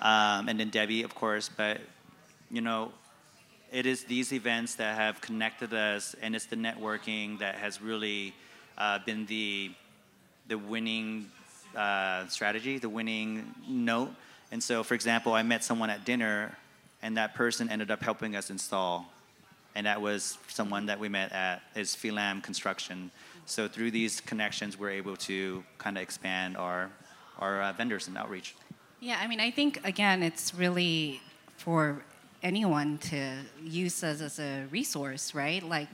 [0.02, 1.52] Um, and then Debbie, of course.
[1.56, 1.82] But,
[2.50, 2.92] you know,
[3.72, 8.34] it is these events that have connected us, and it's the networking that has really
[8.80, 9.72] uh, been the
[10.48, 11.30] the winning
[11.78, 14.10] uh, strategy, the winning note.
[14.52, 16.58] And so, for example, I met someone at dinner,
[17.04, 19.06] and that person ended up helping us install,
[19.76, 23.12] and that was someone that we met at is Philam Construction.
[23.46, 26.90] So through these connections, we're able to kind of expand our
[27.40, 28.56] our uh, vendors and outreach.
[29.00, 31.22] Yeah, I mean, I think again, it's really
[31.58, 32.04] for
[32.42, 35.64] anyone to use us as a resource, right?
[35.64, 35.90] Like,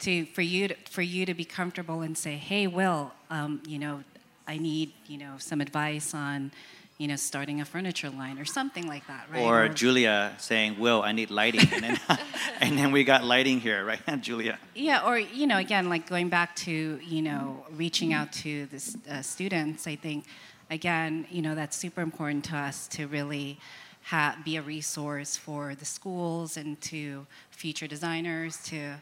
[0.00, 3.78] to for you to, for you to be comfortable and say, "Hey, Will, um, you
[3.78, 4.04] know,
[4.46, 6.52] I need you know some advice on."
[6.98, 9.42] You know, starting a furniture line or something like that, right?
[9.42, 11.98] Or Julia saying, "Will, I need lighting," and then
[12.60, 14.58] and then we got lighting here, right, Julia?
[14.74, 18.96] Yeah, or you know, again, like going back to you know reaching out to the
[19.10, 19.86] uh, students.
[19.86, 20.24] I think,
[20.70, 23.58] again, you know, that's super important to us to really
[24.04, 28.94] ha- be a resource for the schools and to future designers to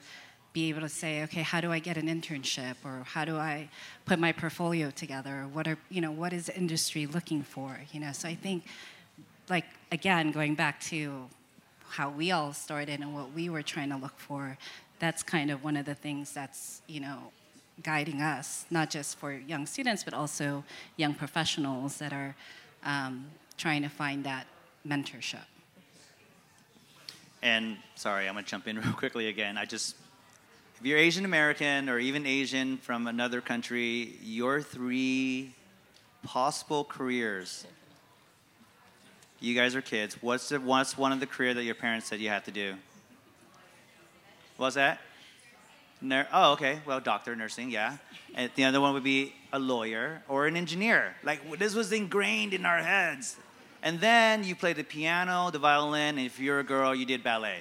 [0.53, 3.69] be able to say, okay, how do I get an internship, or how do I
[4.05, 5.47] put my portfolio together?
[5.53, 7.81] What are you know, what is industry looking for?
[7.93, 8.65] You know, so I think,
[9.49, 11.29] like again, going back to
[11.89, 14.57] how we all started and what we were trying to look for,
[14.99, 17.19] that's kind of one of the things that's, you know,
[17.83, 20.65] guiding us, not just for young students, but also
[20.97, 22.35] young professionals that are
[22.85, 24.47] um, trying to find that
[24.87, 25.45] mentorship.
[27.43, 29.59] And sorry, I'm gonna jump in real quickly again.
[29.59, 29.97] I just,
[30.83, 35.55] if you're Asian American or even Asian from another country, your three
[36.25, 37.65] possible careers.
[39.39, 40.21] You guys are kids.
[40.21, 42.75] What's the, what's one of the career that your parents said you had to do?
[44.57, 44.99] What's that?
[46.01, 46.81] Nur- oh, okay.
[46.85, 47.99] Well, doctor, nursing, yeah.
[48.35, 51.15] And the other one would be a lawyer or an engineer.
[51.23, 53.37] Like this was ingrained in our heads.
[53.85, 57.23] And then you played the piano, the violin, and if you're a girl, you did
[57.23, 57.61] ballet.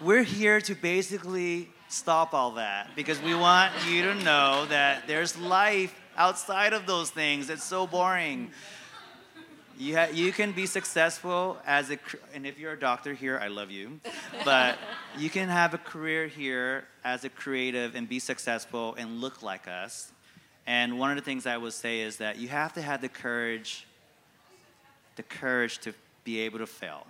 [0.00, 5.38] We're here to basically stop all that because we want you to know that there's
[5.38, 7.48] life outside of those things.
[7.48, 8.50] It's so boring.
[9.78, 13.38] You, ha- you can be successful as a, cr- and if you're a doctor here,
[13.38, 14.00] I love you.
[14.44, 14.78] But
[15.18, 19.68] you can have a career here as a creative and be successful and look like
[19.68, 20.12] us.
[20.66, 23.08] And one of the things I would say is that you have to have the
[23.08, 23.86] courage,
[25.16, 27.06] the courage to be able to fail.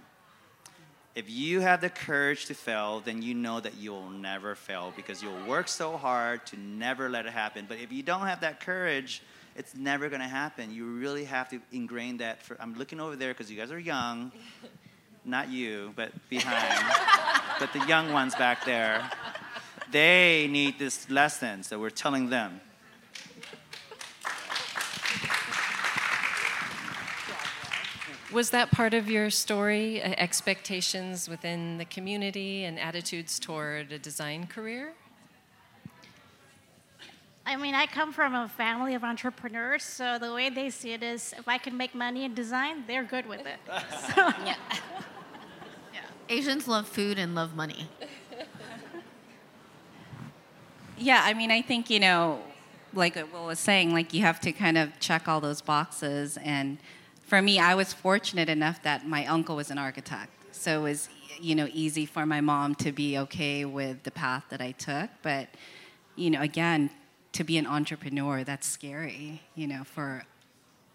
[1.17, 5.23] If you have the courage to fail, then you know that you'll never fail because
[5.23, 7.65] you'll work so hard to never let it happen.
[7.67, 9.23] But if you don't have that courage,
[9.57, 10.75] it's never going to happen.
[10.75, 12.43] You really have to ingrain that.
[12.43, 14.31] For, I'm looking over there because you guys are young.
[15.25, 16.85] Not you, but behind.
[17.59, 19.11] but the young ones back there.
[19.91, 22.61] They need this lesson, so we're telling them.
[28.33, 30.03] Was that part of your story?
[30.03, 34.93] uh, Expectations within the community and attitudes toward a design career?
[37.49, 41.05] I mean, I come from a family of entrepreneurs, so the way they see it
[41.05, 43.59] is if I can make money in design, they're good with it.
[44.15, 44.57] So, Yeah.
[46.29, 47.89] Asians love food and love money.
[50.99, 52.41] Yeah, I mean, I think, you know,
[52.93, 56.37] like Will was saying, like you have to kind of check all those boxes.
[56.39, 56.79] And
[57.27, 60.31] for me, I was fortunate enough that my uncle was an architect.
[60.53, 61.09] So it was,
[61.41, 65.11] you know, easy for my mom to be okay with the path that I took.
[65.23, 65.49] But,
[66.15, 66.91] you know, again,
[67.33, 70.25] to be an entrepreneur, that's scary, you know, for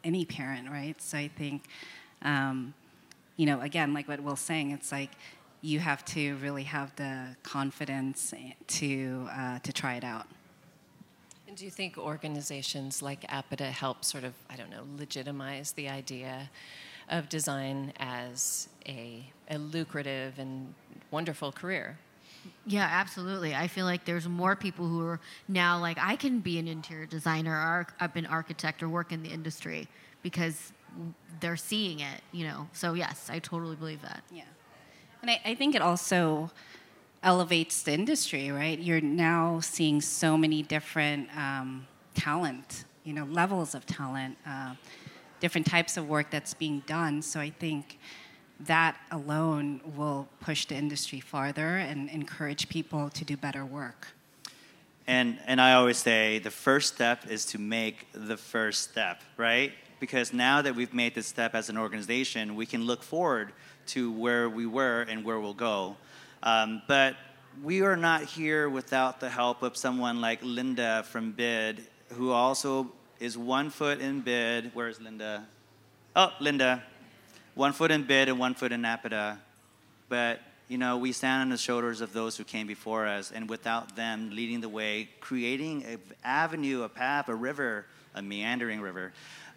[0.03, 0.99] any parent, right?
[1.01, 1.65] So I think,
[2.23, 2.73] um,
[3.35, 5.11] you know, again, like what Will's saying, it's like
[5.61, 8.33] you have to really have the confidence
[8.67, 10.25] to uh, to try it out.
[11.51, 15.89] And do you think organizations like APIDA help sort of, I don't know, legitimize the
[15.89, 16.49] idea
[17.09, 20.73] of design as a, a lucrative and
[21.11, 21.99] wonderful career?
[22.65, 23.53] Yeah, absolutely.
[23.53, 27.05] I feel like there's more people who are now like, I can be an interior
[27.05, 29.89] designer or I've been architect or work in the industry
[30.23, 30.71] because
[31.41, 32.69] they're seeing it, you know.
[32.71, 34.23] So yes, I totally believe that.
[34.31, 34.43] Yeah,
[35.21, 36.49] and I, I think it also
[37.23, 38.79] elevates the industry, right?
[38.79, 44.73] You're now seeing so many different um, talent, you know, levels of talent, uh,
[45.39, 47.21] different types of work that's being done.
[47.21, 47.99] So I think
[48.61, 54.07] that alone will push the industry farther and encourage people to do better work.
[55.07, 59.73] And, and I always say the first step is to make the first step, right?
[59.99, 63.51] Because now that we've made this step as an organization, we can look forward
[63.87, 65.97] to where we were and where we'll go.
[66.43, 67.15] Um, but
[67.63, 72.91] we are not here without the help of someone like Linda from BID, who also
[73.19, 74.71] is one foot in BID.
[74.73, 75.45] Where's Linda?
[76.15, 76.83] Oh, Linda.
[77.53, 79.39] One foot in BID and one foot in APIDA.
[80.09, 83.49] But you know, we stand on the shoulders of those who came before us, and
[83.49, 89.11] without them leading the way, creating an avenue, a path, a river, a meandering river.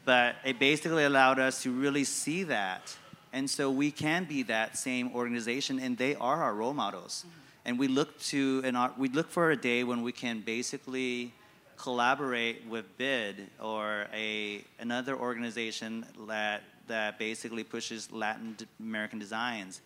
[0.04, 2.96] But it basically allowed us to really see that.
[3.34, 7.26] And so we can be that same organization, and they are our role models.
[7.26, 7.40] Mm-hmm.
[7.66, 11.32] And we look to an art, we look for a day when we can basically
[11.76, 19.80] collaborate with BID or a another organization that that basically pushes Latin American designs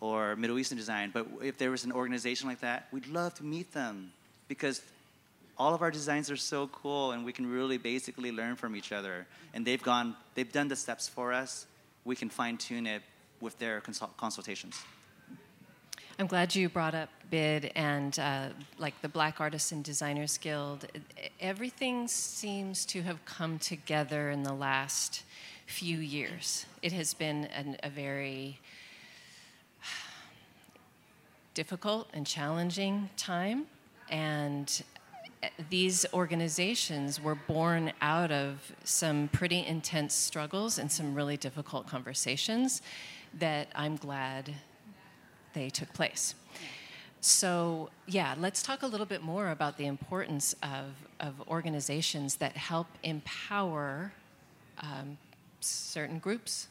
[0.00, 1.10] or Middle Eastern design.
[1.12, 4.12] But if there was an organization like that, we'd love to meet them
[4.46, 4.80] because
[5.58, 8.92] all of our designs are so cool and we can really basically learn from each
[8.92, 9.26] other.
[9.54, 11.66] And they've gone, they've done the steps for us.
[12.06, 13.02] We can fine tune it
[13.40, 14.82] with their consult- consultations.
[16.18, 20.86] I'm glad you brought up BID and uh, like the Black Artists and Designers Guild.
[21.40, 25.24] Everything seems to have come together in the last
[25.66, 26.64] few years.
[26.80, 28.60] It has been an, a very
[31.54, 33.66] difficult and challenging time,
[34.08, 34.82] and
[35.70, 42.82] these organizations were born out of some pretty intense struggles and some really difficult conversations
[43.38, 44.54] that I'm glad
[45.52, 46.34] they took place.
[47.20, 52.56] So, yeah, let's talk a little bit more about the importance of, of organizations that
[52.56, 54.12] help empower
[54.80, 55.18] um,
[55.60, 56.68] certain groups.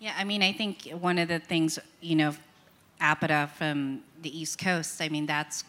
[0.00, 2.34] Yeah, I mean, I think one of the things, you know,
[3.00, 5.64] APIDA from the East Coast, I mean, that's,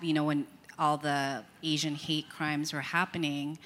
[0.00, 0.46] you know, when
[0.78, 3.58] all the Asian hate crimes were happening,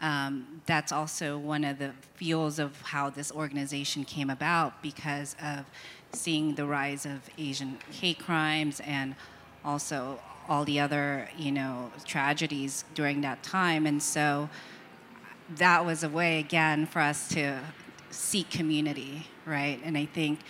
[0.00, 5.66] um, that's also one of the fuels of how this organization came about because of
[6.12, 9.14] seeing the rise of Asian hate crimes and
[9.64, 10.18] also
[10.48, 13.86] all the other, you know, tragedies during that time.
[13.86, 14.48] And so
[15.56, 17.60] that was a way, again, for us to
[18.10, 19.80] seek community, right?
[19.84, 20.40] And I think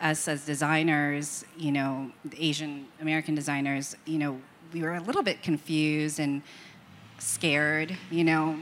[0.00, 4.40] us as designers, you know, Asian American designers, you know,
[4.72, 6.42] we were a little bit confused and
[7.18, 8.58] scared, you know.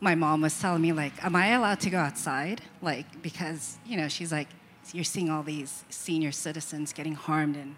[0.00, 3.96] My mom was telling me like, "Am I allowed to go outside?" Like because you
[3.96, 4.48] know she's like,
[4.92, 7.76] "You're seeing all these senior citizens getting harmed in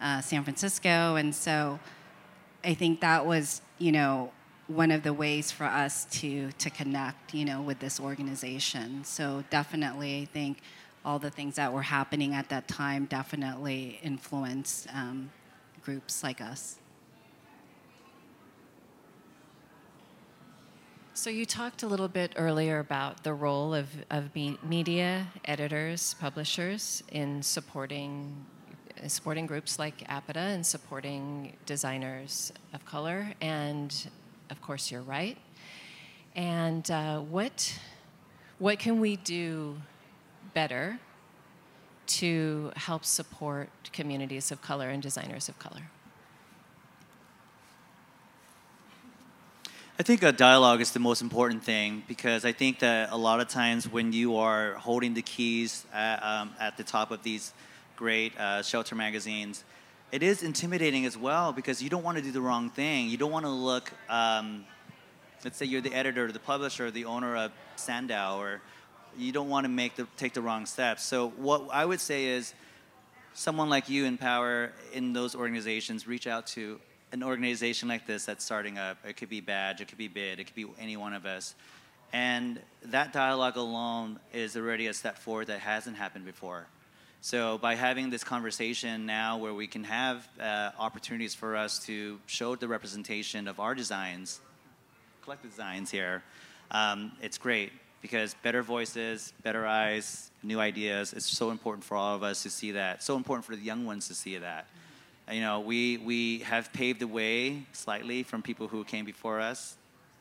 [0.00, 1.78] uh, San Francisco," and so
[2.64, 4.32] I think that was you know
[4.66, 9.04] one of the ways for us to to connect, you know, with this organization.
[9.04, 10.62] So definitely, I think
[11.04, 15.30] all the things that were happening at that time definitely influenced um,
[15.82, 16.78] groups like us.
[21.14, 26.14] So you talked a little bit earlier about the role of, of me- media editors,
[26.18, 28.46] publishers in supporting
[29.08, 33.32] supporting groups like APIDA and supporting designers of color.
[33.40, 33.94] And
[34.50, 35.36] of course, you're right.
[36.34, 37.78] And uh, what
[38.58, 39.76] what can we do
[40.54, 40.98] better
[42.20, 45.82] to help support communities of color and designers of color?
[49.98, 53.40] I think a dialogue is the most important thing because I think that a lot
[53.40, 57.52] of times when you are holding the keys at, um, at the top of these
[57.94, 59.64] great uh, shelter magazines,
[60.10, 63.08] it is intimidating as well because you don't want to do the wrong thing.
[63.08, 64.64] You don't want to look, um,
[65.44, 68.60] let's say you're the editor, the publisher, the owner of Sandow, or
[69.18, 71.02] you don't want to make the, take the wrong steps.
[71.02, 72.54] So what I would say is,
[73.34, 76.78] someone like you in power in those organizations, reach out to
[77.12, 78.98] an organization like this that's starting up.
[79.06, 81.54] It could be Badge, it could be Bid, it could be any one of us.
[82.12, 86.66] And that dialogue alone is already a step forward that hasn't happened before.
[87.22, 92.18] So by having this conversation now where we can have uh, opportunities for us to
[92.26, 94.40] show the representation of our designs,
[95.22, 96.22] collective designs here,
[96.70, 97.72] um, it's great
[98.02, 102.50] because better voices, better eyes, new ideas, it's so important for all of us to
[102.50, 103.02] see that.
[103.02, 104.66] So important for the young ones to see that
[105.30, 109.76] you know, we, we have paved the way slightly from people who came before us,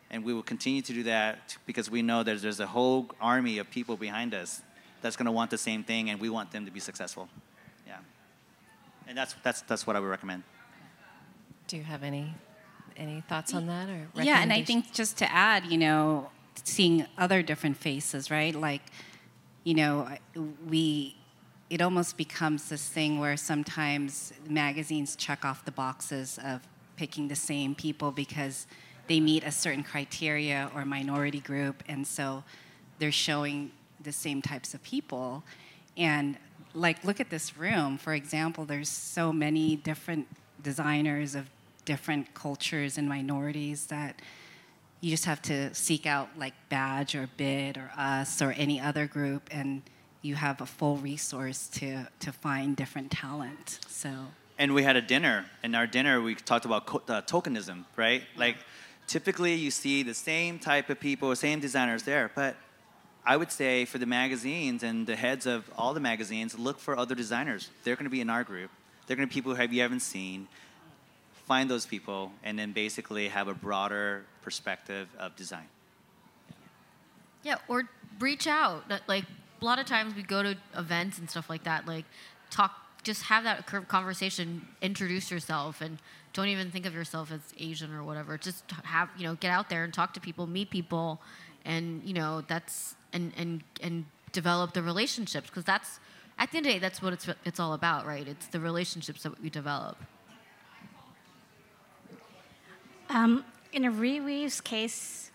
[0.09, 3.57] and we will continue to do that because we know that there's a whole army
[3.57, 4.61] of people behind us
[5.01, 7.27] that's going to want the same thing, and we want them to be successful.
[7.87, 7.97] Yeah.
[9.07, 10.43] And that's, that's, that's what I would recommend.
[11.67, 12.33] Do you have any
[12.97, 16.29] any thoughts on that or yeah and i think just to add you know
[16.63, 18.55] seeing other different faces right?
[18.55, 18.81] Like
[19.63, 20.07] you know
[20.67, 21.15] we
[21.69, 26.61] it almost becomes this thing where sometimes magazines check off the boxes of
[26.97, 28.67] picking the same people because
[29.07, 32.43] they meet a certain criteria or minority group and so
[32.99, 33.71] they're showing
[34.03, 35.43] the same types of people.
[35.97, 36.37] And
[36.73, 37.97] like look at this room.
[37.97, 40.27] For example there's so many different
[40.61, 41.49] designers of
[41.85, 44.21] different cultures and minorities that
[45.01, 49.07] you just have to seek out like badge or bid or us or any other
[49.07, 49.81] group and
[50.21, 53.79] you have a full resource to, to find different talent.
[53.87, 54.09] So.
[54.59, 55.45] And we had a dinner.
[55.63, 58.21] and our dinner, we talked about co- uh, tokenism, right?
[58.37, 58.57] Like,
[59.07, 62.55] typically you see the same type of people, same designers there, but
[63.25, 66.95] I would say for the magazines and the heads of all the magazines, look for
[66.97, 67.69] other designers.
[67.83, 68.71] They're going to be in our group.
[69.05, 70.47] They're going to be people who you haven't seen.
[71.51, 75.67] Find those people, and then basically have a broader perspective of design.
[77.43, 77.89] Yeah, or
[78.21, 78.89] reach out.
[79.05, 79.25] Like
[79.61, 82.05] a lot of times we go to events and stuff like that, like
[82.51, 82.71] talk,
[83.03, 85.97] just have that conversation, introduce yourself, and
[86.31, 88.37] don't even think of yourself as Asian or whatever.
[88.37, 91.19] Just have you know, get out there and talk to people, meet people,
[91.65, 95.99] and you know that's and and and develop the relationships because that's
[96.39, 98.25] at the end of the day that's what it's it's all about, right?
[98.25, 99.97] It's the relationships that we develop.
[103.13, 103.43] Um,
[103.73, 105.31] in a reweave's case,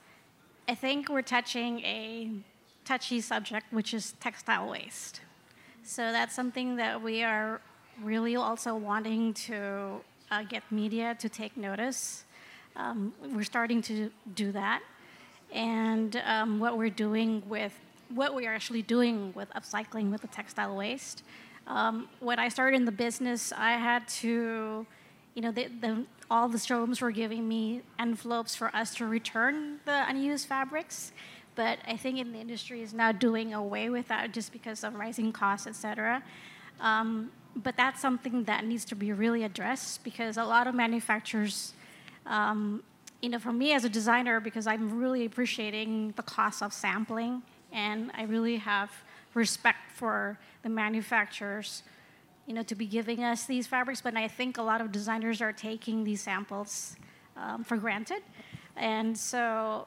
[0.67, 2.31] I think we're touching a
[2.87, 5.21] touchy subject, which is textile waste.
[5.83, 7.61] So that's something that we are
[8.03, 10.01] really also wanting to
[10.31, 12.25] uh, get media to take notice.
[12.77, 14.81] Um, we're starting to do that.
[15.53, 20.29] And um, what we're doing with what we are actually doing with upcycling with the
[20.29, 21.25] textile waste.
[21.67, 24.87] Um, when I started in the business, I had to,
[25.35, 29.79] you know, the, the, all the showrooms were giving me envelopes for us to return
[29.85, 31.13] the unused fabrics
[31.57, 34.95] but I think in the industry is now doing away with that just because of
[34.95, 36.23] rising costs, et cetera.
[36.81, 41.73] Um, but that's something that needs to be really addressed because a lot of manufacturers,
[42.27, 42.83] um,
[43.23, 47.43] you know, for me as a designer, because I'm really appreciating the cost of sampling,
[47.73, 48.91] and I really have
[49.33, 51.83] respect for the manufacturers,
[52.47, 54.01] you know, to be giving us these fabrics.
[54.01, 56.97] But I think a lot of designers are taking these samples
[57.37, 58.23] um, for granted,
[58.77, 59.87] and so,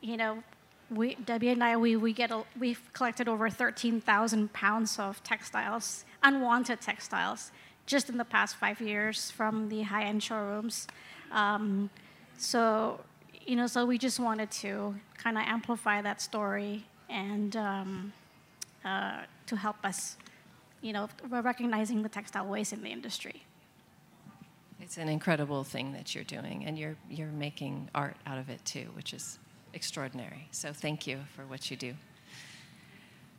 [0.00, 0.42] you know,
[0.90, 6.04] we, Debbie and I, we, we get a, we've collected over 13,000 pounds of textiles,
[6.22, 7.50] unwanted textiles,
[7.86, 10.86] just in the past five years from the high-end showrooms.
[11.32, 11.90] Um,
[12.36, 13.00] so,
[13.46, 18.12] you know, so we just wanted to kind of amplify that story and um,
[18.84, 20.16] uh, to help us,
[20.86, 23.42] you know, recognizing the textile waste in the industry.
[24.80, 28.64] It's an incredible thing that you're doing, and you're you're making art out of it
[28.64, 29.38] too, which is
[29.74, 30.48] extraordinary.
[30.52, 31.94] So thank you for what you do.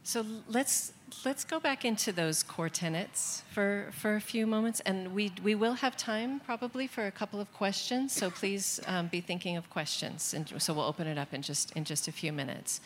[0.03, 0.93] So let's
[1.25, 5.55] let's go back into those core tenets for, for a few moments, and we we
[5.55, 8.13] will have time probably for a couple of questions.
[8.13, 11.71] So please um, be thinking of questions, and so we'll open it up in just
[11.77, 12.81] in just a few minutes.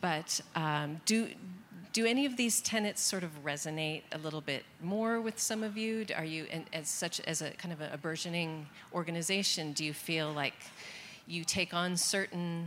[0.00, 1.28] But um, do
[1.94, 5.76] do any of these tenets sort of resonate a little bit more with some of
[5.76, 6.04] you?
[6.16, 10.54] Are you, as such as a kind of a burgeoning organization, do you feel like
[11.28, 12.66] you take on certain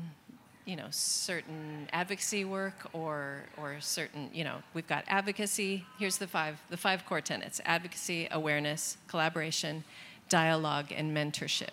[0.65, 6.28] you know certain advocacy work or or certain you know we've got advocacy here's the
[6.28, 9.86] five the five core tenets advocacy awareness collaboration
[10.28, 11.69] dialogue and mentorship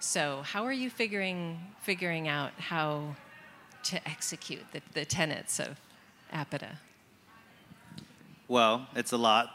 [0.00, 3.14] so how are you figuring figuring out how
[3.84, 5.78] to execute the, the tenets of
[8.48, 9.50] Well it's a lot.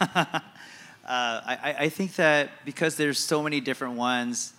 [1.06, 4.54] Uh, I, I think that because there's so many different ones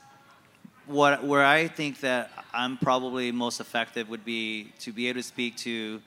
[0.87, 5.23] what where I think that I'm probably most effective would be to be able to
[5.23, 6.01] speak to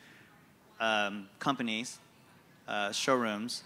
[0.81, 1.99] um, companies,
[2.67, 3.63] uh, showrooms,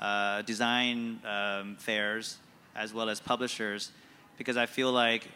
[0.00, 2.38] uh, design um, fairs,
[2.74, 3.92] as well as publishers,
[4.36, 5.28] because I feel like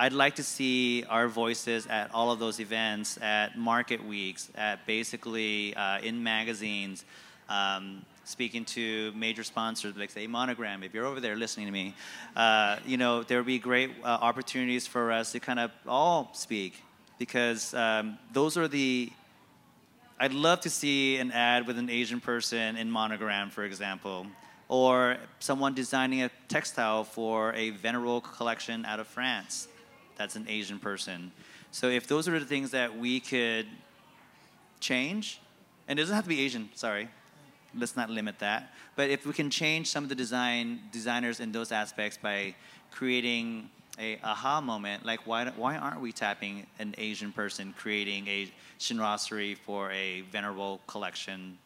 [0.00, 4.86] I'd like to see our voices at all of those events, at market weeks, at
[4.86, 7.04] basically uh, in magazines.
[7.48, 11.96] Um, speaking to major sponsors, like say Monogram, if you're over there listening to me,
[12.36, 16.30] uh, you know, there would be great uh, opportunities for us to kind of all
[16.32, 16.80] speak
[17.18, 19.10] because um, those are the.
[20.20, 24.28] I'd love to see an ad with an Asian person in Monogram, for example,
[24.68, 29.66] or someone designing a textile for a venerable collection out of France.
[30.18, 31.32] That's an Asian person.
[31.70, 33.66] So if those are the things that we could
[34.80, 35.40] change,
[35.86, 37.08] and it doesn't have to be Asian, sorry,
[37.74, 38.74] let's not limit that.
[38.96, 42.54] But if we can change some of the design designers in those aspects by
[42.90, 48.50] creating a aha moment, like why why aren't we tapping an Asian person creating a
[48.78, 51.58] chinoiserie for a venerable collection?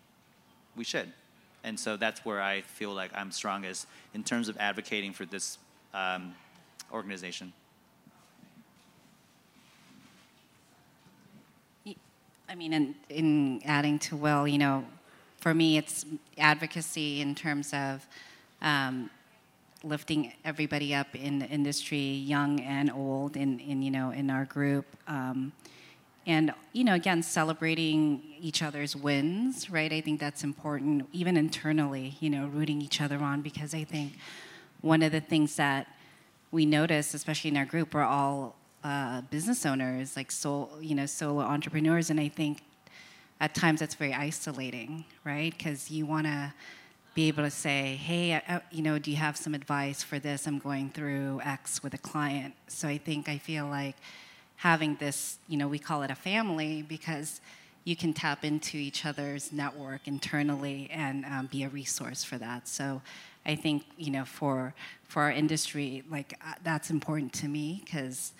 [0.77, 1.13] We should,
[1.65, 5.59] and so that's where I feel like I'm strongest in terms of advocating for this
[5.95, 6.35] um,
[6.91, 7.53] organization.
[12.53, 14.85] I mean, in, in adding to Will, you know,
[15.39, 16.05] for me, it's
[16.37, 18.07] advocacy in terms of
[18.61, 19.09] um,
[19.83, 24.45] lifting everybody up in the industry, young and old, in, in you know in our
[24.45, 25.53] group, um,
[26.27, 29.71] and you know again celebrating each other's wins.
[29.71, 32.19] Right, I think that's important, even internally.
[32.21, 34.19] You know, rooting each other on because I think
[34.83, 35.87] one of the things that
[36.51, 41.07] we notice, especially in our group, we're all uh, business owners, like sole, you know,
[41.07, 42.63] solo entrepreneurs, and I think
[43.41, 45.53] at times that's very isolating, right?
[45.57, 46.53] Because you want to
[47.15, 50.47] be able to say, hey, uh, you know, do you have some advice for this?
[50.47, 52.55] I'm going through X with a client.
[52.69, 53.97] So I think I feel like
[54.57, 57.41] having this, you know, we call it a family because
[57.85, 62.69] you can tap into each other's network internally and um, be a resource for that.
[62.69, 63.03] So
[63.45, 64.73] I think, you know, for
[65.09, 68.33] for our industry, like uh, that's important to me because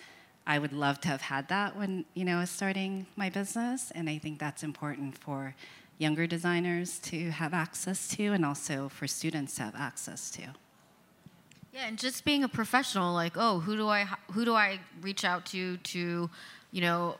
[0.45, 4.17] I would love to have had that when you know starting my business, and I
[4.17, 5.55] think that's important for
[5.97, 10.41] younger designers to have access to, and also for students to have access to.
[11.73, 15.25] Yeah, and just being a professional, like, oh, who do I who do I reach
[15.25, 16.29] out to to,
[16.71, 17.15] you know,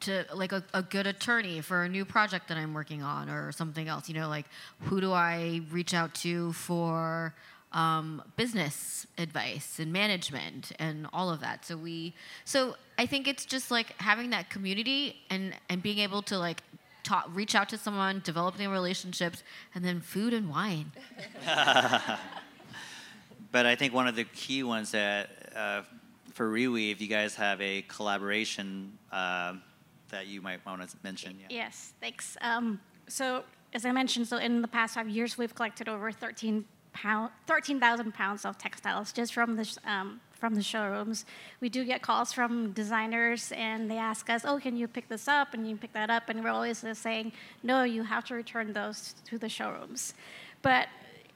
[0.00, 3.52] to like a, a good attorney for a new project that I'm working on or
[3.52, 4.08] something else.
[4.08, 4.46] You know, like
[4.80, 7.34] who do I reach out to for
[7.72, 11.64] um, business advice and management and all of that.
[11.64, 12.14] So we,
[12.44, 16.62] so I think it's just like having that community and and being able to like
[17.02, 19.42] talk, reach out to someone, developing relationships,
[19.74, 20.92] and then food and wine.
[23.52, 25.82] but I think one of the key ones that uh,
[26.32, 29.54] for Reweave, you guys have a collaboration uh,
[30.08, 31.36] that you might want to mention.
[31.38, 31.46] Yeah.
[31.50, 32.36] Yes, thanks.
[32.40, 36.64] Um, so as I mentioned, so in the past five years, we've collected over 13
[36.92, 41.24] pound, 13,000 pounds of textiles just from the, um, from the showrooms.
[41.60, 45.28] We do get calls from designers and they ask us, oh, can you pick this
[45.28, 46.28] up and you pick that up?
[46.28, 47.32] And we're always saying,
[47.62, 50.14] no, you have to return those to the showrooms.
[50.62, 50.88] But,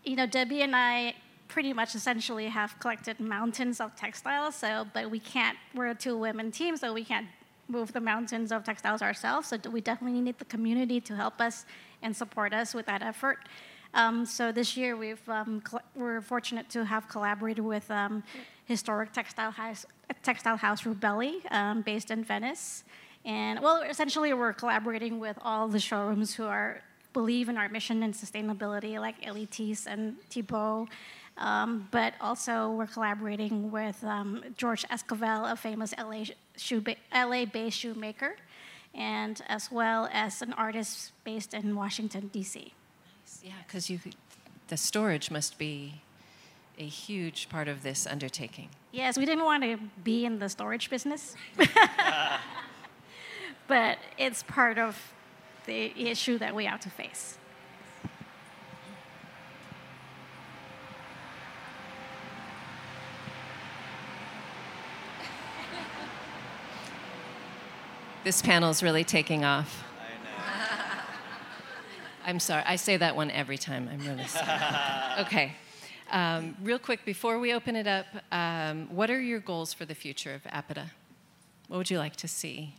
[0.04, 1.14] you know, Debbie and I
[1.48, 6.16] pretty much essentially have collected mountains of textiles, so, but we can't, we're a two
[6.16, 7.28] women team, so we can't
[7.68, 9.48] move the mountains of textiles ourselves.
[9.48, 11.64] So we definitely need the community to help us
[12.02, 13.38] and support us with that effort.
[13.94, 15.62] Um, so this year we've um,
[15.94, 18.24] we're fortunate to have collaborated with um,
[18.66, 19.86] historic textile house
[20.22, 22.84] textile house Rubelli, um, based in Venice,
[23.24, 26.82] and well, essentially we're collaborating with all the showrooms who are
[27.12, 30.88] believe in our mission and sustainability, like Elitis and Thibaut.
[31.36, 36.24] Um, but also, we're collaborating with um, George Esquivel, a famous LA,
[36.56, 38.36] shoe ba- LA based shoemaker,
[38.92, 42.72] and as well as an artist based in Washington, D.C.
[43.42, 44.00] Yeah, because you,
[44.68, 46.02] the storage must be
[46.78, 48.68] a huge part of this undertaking.
[48.92, 51.36] Yes, we didn't want to be in the storage business,
[53.66, 55.12] but it's part of
[55.66, 57.38] the issue that we have to face.
[68.24, 69.83] This panel is really taking off.
[72.24, 73.88] I'm sorry, I say that one every time.
[73.92, 74.60] I'm really sorry.
[75.20, 75.52] okay.
[76.10, 79.94] Um, real quick, before we open it up, um, what are your goals for the
[79.94, 80.90] future of APIDA?
[81.68, 82.74] What would you like to see?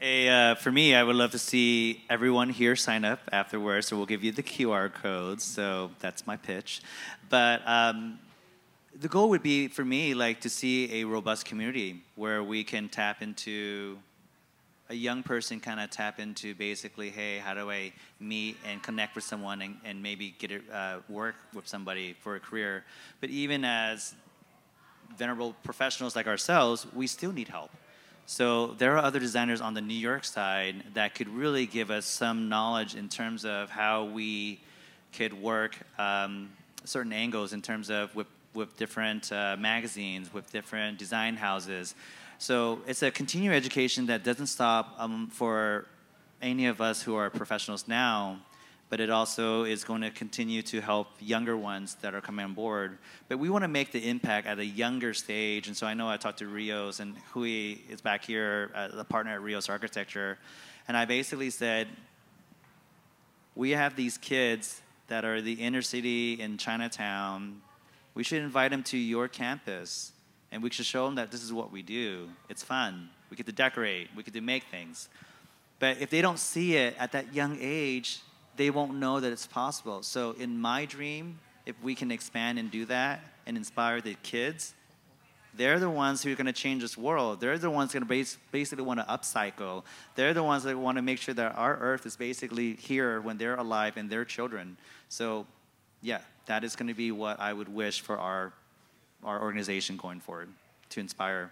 [0.00, 3.88] A, uh, for me, I would love to see everyone here sign up afterwards.
[3.88, 5.44] So we'll give you the QR codes.
[5.44, 6.82] So that's my pitch.
[7.28, 8.18] But um,
[8.98, 12.88] the goal would be for me, like to see a robust community where we can
[12.88, 13.98] tap into
[14.88, 19.14] a young person kind of tap into basically, hey, how do I meet and connect
[19.14, 22.84] with someone and, and maybe get it, uh, work with somebody for a career?
[23.20, 24.14] But even as
[25.16, 27.70] venerable professionals like ourselves, we still need help.
[28.26, 32.06] So there are other designers on the New York side that could really give us
[32.06, 34.60] some knowledge in terms of how we
[35.12, 36.50] could work um,
[36.84, 38.26] certain angles in terms of with,
[38.56, 41.94] with different uh, magazines, with different design houses.
[42.38, 45.86] So it's a continuing education that doesn't stop um, for
[46.42, 48.38] any of us who are professionals now,
[48.88, 52.54] but it also is going to continue to help younger ones that are coming on
[52.54, 52.98] board.
[53.28, 55.66] But we want to make the impact at a younger stage.
[55.68, 59.04] And so I know I talked to Rios, and Hui is back here, uh, the
[59.04, 60.38] partner at Rios Architecture.
[60.88, 61.88] And I basically said,
[63.54, 67.62] we have these kids that are the inner city in Chinatown.
[68.16, 70.12] We should invite them to your campus
[70.50, 72.30] and we should show them that this is what we do.
[72.48, 73.10] It's fun.
[73.28, 74.08] We get to decorate.
[74.16, 75.10] We get to make things.
[75.78, 78.20] But if they don't see it at that young age,
[78.56, 80.02] they won't know that it's possible.
[80.02, 84.72] So in my dream, if we can expand and do that and inspire the kids,
[85.54, 87.40] they're the ones who are going to change this world.
[87.40, 89.84] They're the ones going to basically want to upcycle.
[90.14, 93.36] They're the ones that want to make sure that our earth is basically here when
[93.36, 94.78] they're alive and their children.
[95.10, 95.46] So,
[96.02, 98.52] yeah, that is going to be what I would wish for our
[99.24, 100.48] our organization going forward
[100.90, 101.50] to inspire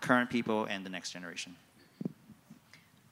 [0.00, 1.56] current people and the next generation?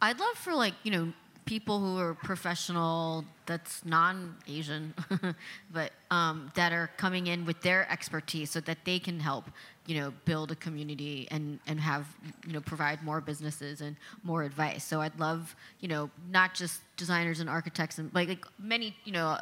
[0.03, 1.13] I'd love for like you know
[1.47, 4.95] people who are professional that's non-asian
[5.73, 9.45] but um, that are coming in with their expertise so that they can help
[9.87, 12.07] you know build a community and and have
[12.47, 16.81] you know provide more businesses and more advice so i'd love you know not just
[16.97, 19.37] designers and architects and like, like many you know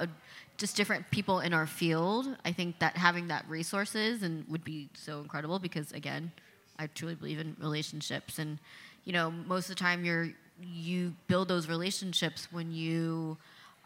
[0.62, 4.88] just different people in our field i think that having that resources and would be
[4.94, 6.30] so incredible because again
[6.78, 8.60] i truly believe in relationships and
[9.04, 10.28] you know most of the time you're
[10.62, 13.36] you build those relationships when you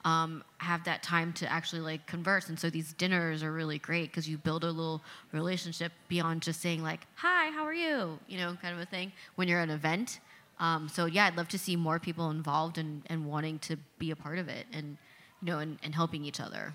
[0.05, 2.51] um, have that time to actually like converse.
[2.51, 5.03] And so these dinners are really great because you build a little
[5.33, 9.12] relationship beyond just saying like, "Hi, how are you?" You know, kind of a thing
[9.37, 10.20] when you're at an event.
[10.61, 14.11] Um, so yeah, I'd love to see more people involved and, and wanting to be
[14.11, 14.99] a part of it, and
[15.43, 16.74] you know, and, and helping each other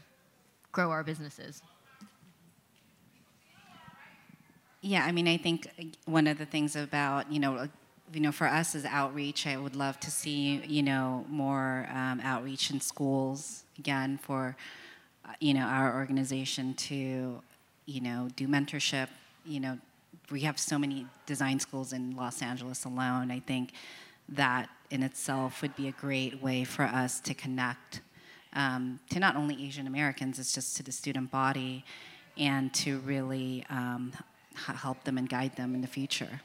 [0.72, 1.62] grow our businesses.
[4.82, 5.68] Yeah, I mean, I think
[6.06, 7.68] one of the things about you know
[8.14, 12.20] you know, for us as outreach, I would love to see, you know, more um,
[12.24, 14.56] outreach in schools again for,
[15.26, 17.42] uh, you know, our organization to,
[17.86, 19.08] you know, do mentorship.
[19.46, 19.78] You know,
[20.30, 23.32] we have so many design schools in Los Angeles alone.
[23.32, 23.72] I think
[24.28, 28.02] that in itself would be a great way for us to connect
[28.54, 31.86] um, to not only Asian Americans, it's just to the student body,
[32.38, 34.14] and to really um,
[34.56, 36.42] help them and guide them in the future.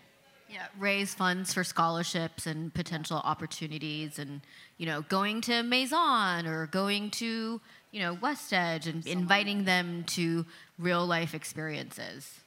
[0.48, 4.40] Yeah, raise funds for scholarships and potential opportunities, and
[4.78, 10.46] you know, going to Maison or going to you know WestEdge and inviting them to
[10.78, 12.40] real life experiences.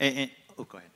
[0.00, 0.91] And, and, oh, go ahead.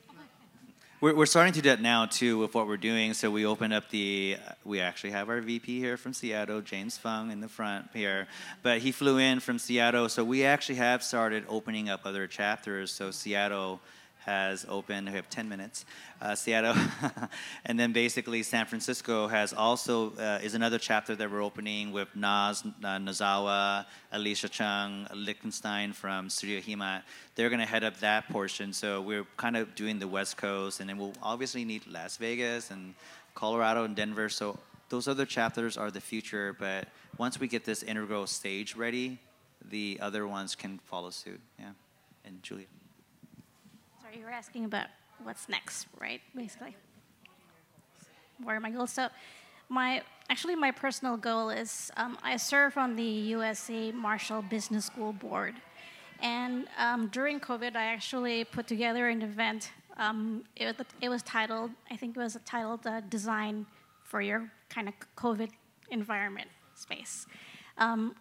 [0.98, 3.12] We're, we're starting to do that now too with what we're doing.
[3.12, 4.38] So we opened up the.
[4.42, 8.28] Uh, we actually have our VP here from Seattle, James Fung, in the front here.
[8.62, 12.90] But he flew in from Seattle, so we actually have started opening up other chapters.
[12.90, 13.82] So Seattle
[14.26, 15.08] has opened.
[15.08, 15.84] We have 10 minutes.
[16.20, 16.74] Uh, Seattle,
[17.64, 22.08] and then basically San Francisco has also uh, is another chapter that we're opening with
[22.16, 27.02] Naz uh, Nozawa, Alicia Chung, Lichtenstein from Studio Hema.
[27.36, 28.72] They're going to head up that portion.
[28.72, 32.70] So we're kind of doing the West Coast, and then we'll obviously need Las Vegas
[32.70, 32.94] and
[33.34, 34.28] Colorado and Denver.
[34.28, 34.58] So
[34.88, 36.56] those other chapters are the future.
[36.58, 39.18] But once we get this integral stage ready,
[39.70, 41.40] the other ones can follow suit.
[41.58, 41.72] Yeah,
[42.24, 42.66] and Julia.
[44.16, 44.86] You were asking about
[45.24, 46.22] what's next, right?
[46.34, 46.74] Basically,
[48.42, 48.90] where are my goals?
[48.90, 49.08] So,
[49.68, 55.12] my actually my personal goal is um, I serve on the USC Marshall Business School
[55.12, 55.54] board,
[56.22, 59.72] and um, during COVID, I actually put together an event.
[59.98, 63.66] Um, it, it, was titled, I think it was titled uh, "Design
[64.02, 65.50] for Your Kind of COVID
[65.90, 67.26] Environment Space."
[67.76, 68.14] Um,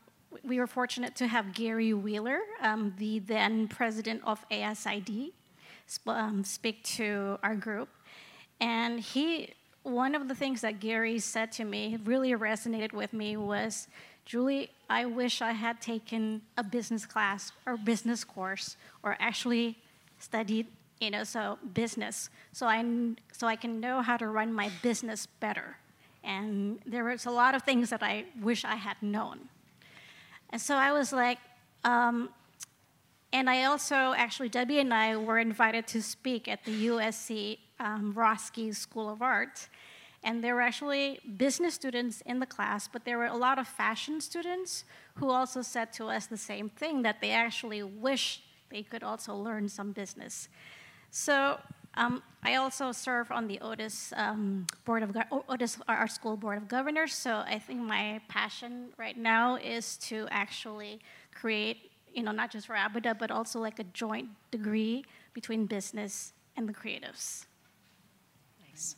[0.43, 5.31] we were fortunate to have Gary Wheeler, um, the then president of ASID,
[6.07, 7.89] um, speak to our group.
[8.59, 13.37] And he, one of the things that Gary said to me really resonated with me
[13.37, 13.87] was,
[14.25, 19.77] Julie, I wish I had taken a business class or business course or actually
[20.19, 20.67] studied,
[20.99, 22.83] you know, so business, so I,
[23.31, 25.77] so I can know how to run my business better.
[26.23, 29.49] And there was a lot of things that I wish I had known.
[30.49, 31.37] And so I was like,
[31.83, 32.29] um,
[33.35, 38.13] and I also, actually, Debbie and I were invited to speak at the USC um,
[38.13, 39.67] Roski School of Art.
[40.23, 43.67] And there were actually business students in the class, but there were a lot of
[43.67, 48.83] fashion students who also said to us the same thing that they actually wish they
[48.83, 50.47] could also learn some business.
[51.11, 51.59] So
[51.95, 55.13] um, I also serve on the Otis um, board of
[55.49, 57.13] Otis, our school board of governors.
[57.13, 61.01] So I think my passion right now is to actually
[61.33, 65.03] create you know, not just for APIDA, but also like a joint degree
[65.33, 67.45] between business and the creatives.
[68.71, 68.95] Nice.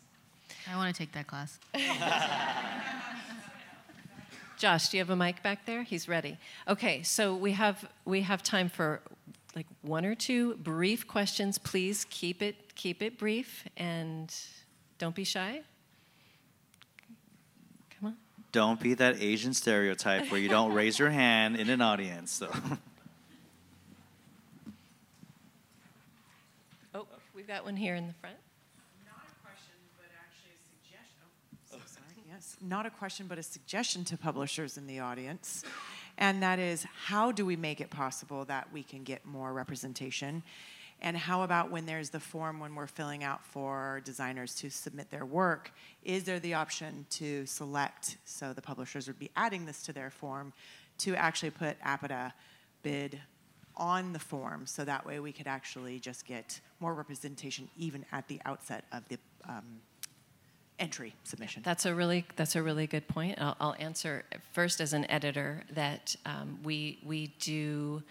[0.72, 1.60] I want to take that class.
[4.58, 5.84] Josh, do you have a mic back there?
[5.84, 6.38] He's ready.
[6.68, 9.02] Okay, so we have we have time for
[9.56, 11.58] like one or two brief questions.
[11.58, 14.34] Please keep it keep it brief and
[14.98, 15.62] don't be shy.
[18.00, 18.18] Come on.
[18.52, 22.32] Don't be that Asian stereotype where you don't raise your hand in an audience.
[22.32, 22.52] So.
[27.48, 28.36] We've got one here in the front.
[29.06, 31.24] Not a question, but actually a suggestion.
[31.74, 31.78] Oh.
[32.30, 35.64] Yes, not a question, but a suggestion to publishers in the audience.
[36.18, 40.44] And that is how do we make it possible that we can get more representation?
[41.02, 45.10] And how about when there's the form when we're filling out for designers to submit
[45.10, 45.72] their work?
[46.04, 50.10] Is there the option to select, so the publishers would be adding this to their
[50.10, 50.52] form,
[50.98, 52.34] to actually put APIDA
[52.84, 53.22] bid
[53.78, 58.28] on the form so that way we could actually just get more representation even at
[58.28, 59.18] the outset of the
[59.48, 59.80] um,
[60.80, 61.62] entry submission.
[61.64, 63.40] That's a really that's a really good point.
[63.40, 64.24] I'll, I'll answer
[64.54, 68.04] first as an editor that um, we we do.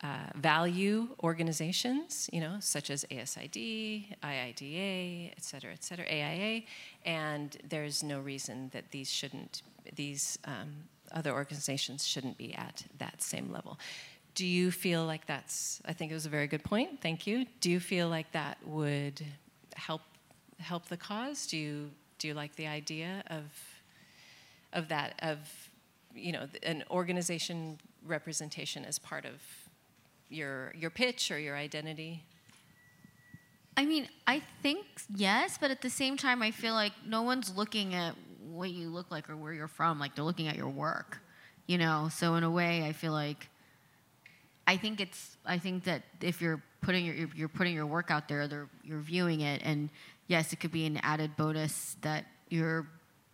[0.00, 6.62] Uh, value organizations, you know, such as ASID, IIDA, et cetera, et cetera, AIA,
[7.04, 9.62] and there's no reason that these shouldn't,
[9.96, 10.68] these um,
[11.10, 13.76] other organizations shouldn't be at that same level.
[14.38, 15.82] Do you feel like that's?
[15.84, 17.02] I think it was a very good point.
[17.02, 17.44] Thank you.
[17.60, 19.20] Do you feel like that would
[19.74, 20.02] help
[20.60, 21.48] help the cause?
[21.48, 23.42] Do you do you like the idea of
[24.72, 25.40] of that of
[26.14, 29.42] you know an organization representation as part of
[30.28, 32.22] your your pitch or your identity?
[33.76, 34.86] I mean, I think
[35.16, 38.14] yes, but at the same time, I feel like no one's looking at
[38.52, 39.98] what you look like or where you're from.
[39.98, 41.18] Like they're looking at your work,
[41.66, 42.08] you know.
[42.12, 43.48] So in a way, I feel like
[44.68, 48.28] I think it's I think that if you're putting your you're putting your work out
[48.28, 49.88] there, they're you're viewing it, and
[50.26, 52.86] yes, it could be an added bonus that you're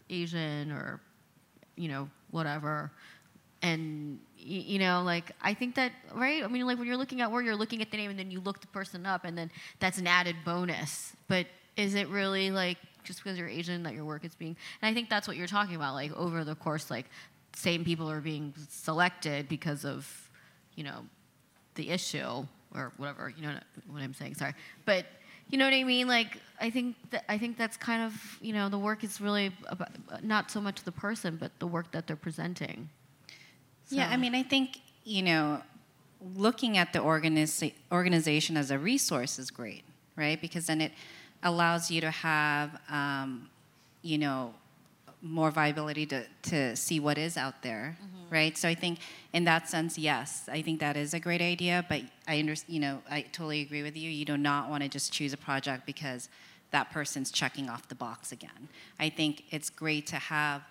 [0.08, 1.00] Asian or
[1.74, 2.92] you know whatever,
[3.62, 6.44] and you know like I think that right.
[6.44, 8.30] I mean like when you're looking at where you're looking at the name and then
[8.30, 11.14] you look the person up, and then that's an added bonus.
[11.26, 14.56] But is it really like just because you're Asian that your work is being?
[14.80, 15.94] And I think that's what you're talking about.
[15.94, 17.06] Like over the course, like
[17.56, 20.30] same people are being selected because of
[20.76, 21.04] you know
[21.74, 23.32] the issue or whatever.
[23.36, 23.54] You know
[23.90, 24.34] what I'm saying?
[24.34, 24.54] Sorry,
[24.84, 25.06] but
[25.50, 26.08] you know what I mean.
[26.08, 29.52] Like I think that I think that's kind of you know the work is really
[29.66, 29.90] about,
[30.22, 32.88] not so much the person, but the work that they're presenting.
[33.86, 33.96] So.
[33.96, 35.62] Yeah, I mean, I think you know,
[36.34, 39.84] looking at the organiza- organization as a resource is great,
[40.16, 40.40] right?
[40.40, 40.92] Because then it
[41.42, 43.50] allows you to have, um,
[44.02, 44.54] you know,
[45.24, 48.34] more viability to, to see what is out there, mm-hmm.
[48.34, 48.58] right?
[48.58, 48.98] So I think
[49.32, 51.84] in that sense, yes, I think that is a great idea.
[51.88, 54.10] But I understand, you know, I totally agree with you.
[54.10, 56.28] You do not want to just choose a project because
[56.70, 58.68] that person's checking off the box again.
[59.00, 60.62] I think it's great to have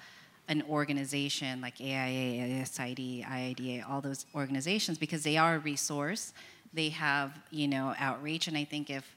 [0.47, 6.33] an organization like AIA, ASID, IIDA, all those organizations because they are a resource.
[6.73, 9.15] They have, you know, outreach, and I think if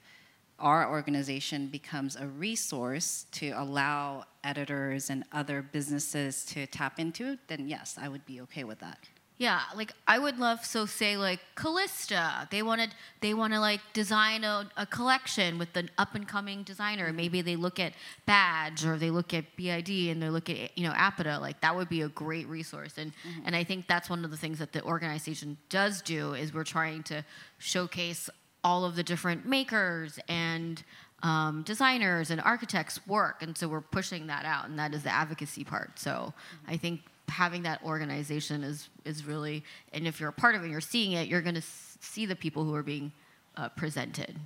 [0.58, 7.68] our organization becomes a resource to allow editors and other businesses to tap into, then
[7.68, 8.98] yes, I would be okay with that.
[9.38, 12.48] Yeah, like I would love so say like Callista.
[12.50, 16.62] They wanted they want to like design a, a collection with an up and coming
[16.62, 17.12] designer.
[17.12, 17.92] Maybe they look at
[18.24, 21.38] Badge or they look at BID and they look at you know Apida.
[21.38, 22.94] Like that would be a great resource.
[22.96, 23.46] And mm-hmm.
[23.46, 26.64] and I think that's one of the things that the organization does do is we're
[26.64, 27.22] trying to
[27.58, 28.30] showcase
[28.66, 30.82] all of the different makers and
[31.22, 33.42] um, designers and architects work.
[33.42, 35.98] And so we're pushing that out, and that is the advocacy part.
[35.98, 36.34] So.
[36.66, 40.68] I think having that organization is is really and if you're a part of it
[40.68, 41.62] you're seeing it you're going to
[42.00, 43.12] see the people who are being
[43.56, 44.36] uh, presented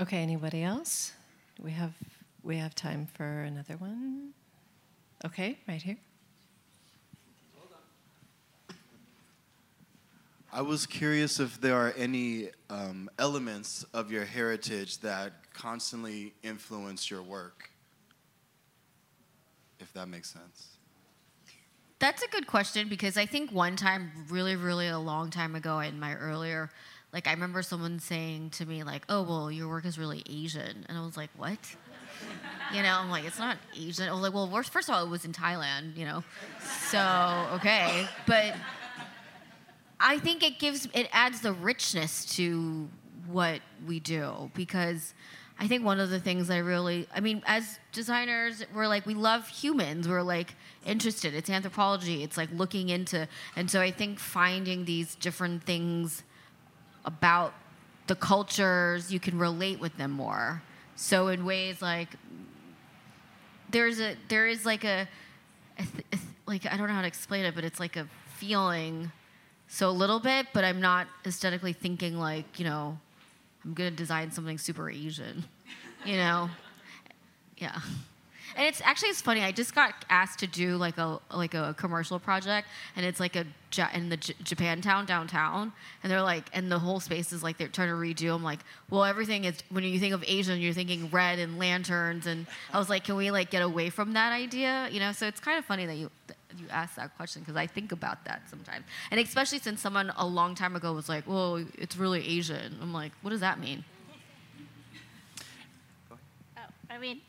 [0.00, 1.12] okay anybody else
[1.62, 1.92] we have
[2.42, 4.30] we have time for another one
[5.24, 5.98] okay right here
[10.54, 17.10] I was curious if there are any um, elements of your heritage that constantly influence
[17.10, 17.70] your work
[19.80, 20.68] if that makes sense.
[21.98, 25.80] That's a good question because I think one time, really, really a long time ago
[25.80, 26.70] in my earlier,
[27.12, 30.86] like I remember someone saying to me, like, oh, well, your work is really Asian.
[30.88, 31.58] And I was like, what?
[32.72, 34.08] you know, I'm like, it's not Asian.
[34.08, 36.22] I was like, well, first of all, it was in Thailand, you know.
[36.90, 38.06] So, okay.
[38.26, 38.54] But
[40.00, 42.88] I think it gives, it adds the richness to
[43.26, 45.14] what we do because
[45.58, 49.14] I think one of the things I really, I mean, as designers, we're like, we
[49.14, 50.08] love humans.
[50.08, 51.32] We're like interested.
[51.32, 52.24] It's anthropology.
[52.24, 56.24] It's like looking into, and so I think finding these different things
[57.04, 57.54] about
[58.08, 60.62] the cultures, you can relate with them more.
[60.96, 62.08] So in ways like,
[63.70, 65.08] there's a, there is like a,
[65.78, 65.82] a,
[66.12, 69.12] a like, I don't know how to explain it, but it's like a feeling.
[69.68, 72.98] So a little bit, but I'm not aesthetically thinking like, you know,
[73.64, 75.44] I'm gonna design something super Asian,
[76.04, 76.50] you know?
[77.56, 77.80] Yeah.
[78.56, 79.42] And it's actually it's funny.
[79.42, 83.34] I just got asked to do like a like a commercial project, and it's like
[83.36, 83.44] a
[83.92, 87.66] in the J- Japantown downtown, and they're like, and the whole space is like they're
[87.66, 88.32] trying to redo.
[88.32, 88.60] I'm like,
[88.90, 92.78] well, everything is when you think of Asian, you're thinking red and lanterns, and I
[92.78, 94.88] was like, can we like get away from that idea?
[94.92, 96.10] You know, so it's kind of funny that you
[96.58, 100.26] you ask that question because I think about that sometimes, and especially since someone a
[100.26, 103.84] long time ago was like, "Well, it's really Asian." I'm like, "What does that mean?"
[106.10, 106.16] Oh,
[106.90, 107.20] I mean,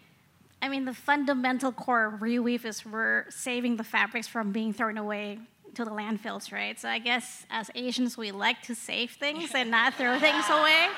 [0.61, 4.97] I mean, the fundamental core of reweave is we're saving the fabrics from being thrown
[4.97, 5.39] away
[5.75, 6.79] to the landfills, right?
[6.79, 10.87] So I guess as Asians, we like to save things and not throw things away.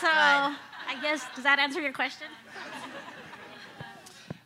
[0.00, 2.26] So I guess does that answer your question?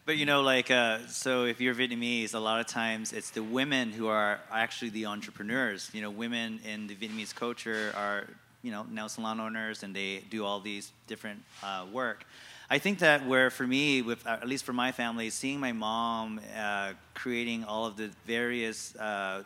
[0.09, 3.43] But you know, like, uh, so if you're Vietnamese, a lot of times it's the
[3.43, 5.91] women who are actually the entrepreneurs.
[5.93, 8.25] You know, women in the Vietnamese culture are,
[8.63, 12.25] you know, nail salon owners and they do all these different uh, work.
[12.71, 15.73] I think that where for me, with uh, at least for my family, seeing my
[15.73, 19.43] mom uh, creating all of the various uh,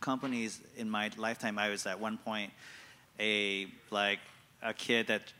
[0.00, 2.52] companies in my lifetime, I was at one point
[3.20, 4.20] a like
[4.62, 5.30] a kid that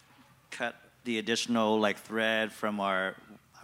[0.51, 3.15] cut the additional like thread from our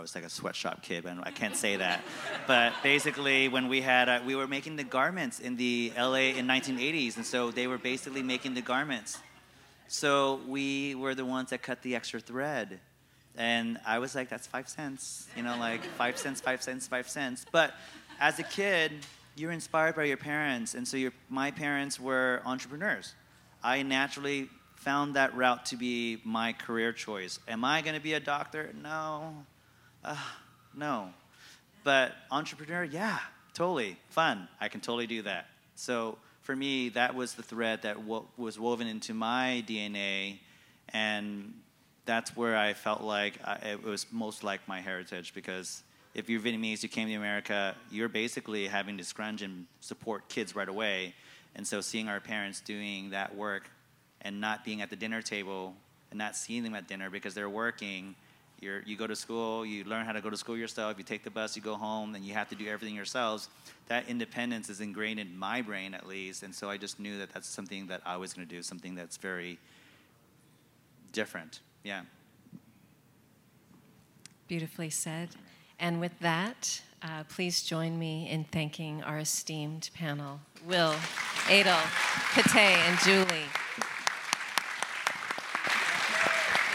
[0.02, 2.02] I was like a sweatshop kid, and I can't say that.
[2.48, 6.48] but basically, when we had, uh, we were making the garments in the LA in
[6.48, 9.20] 1980s, and so they were basically making the garments.
[9.86, 12.80] So we were the ones that cut the extra thread.
[13.36, 17.08] And I was like, that's five cents, you know, like five cents, five cents, five
[17.08, 17.46] cents.
[17.52, 17.72] But
[18.18, 18.90] as a kid,
[19.36, 20.74] you're inspired by your parents.
[20.74, 23.14] And so your, my parents were entrepreneurs.
[23.62, 27.38] I naturally found that route to be my career choice.
[27.46, 28.74] Am I going to be a doctor?
[28.82, 29.46] No
[30.04, 30.16] uh,
[30.74, 31.10] no.
[31.84, 33.18] But entrepreneur, yeah,
[33.54, 34.48] totally fun.
[34.60, 35.46] I can totally do that.
[35.74, 40.38] So for me, that was the thread that wo- was woven into my DNA,
[40.90, 41.54] and
[42.04, 45.82] that's where I felt like I, it was most like my heritage because
[46.14, 50.54] if you're Vietnamese, you came to America, you're basically having to scrunch and support kids
[50.54, 51.14] right away.
[51.54, 53.70] And so seeing our parents doing that work
[54.20, 55.74] and not being at the dinner table
[56.10, 58.14] and not seeing them at dinner because they're working
[58.62, 61.24] you're, you go to school, you learn how to go to school yourself, you take
[61.24, 63.48] the bus, you go home, and you have to do everything yourselves.
[63.88, 66.42] That independence is ingrained in my brain, at least.
[66.42, 68.94] And so I just knew that that's something that I was going to do, something
[68.94, 69.58] that's very
[71.12, 71.60] different.
[71.82, 72.02] Yeah.
[74.48, 75.30] Beautifully said.
[75.78, 80.94] And with that, uh, please join me in thanking our esteemed panel Will,
[81.50, 81.80] Edel,
[82.34, 83.41] Peti, and Julie.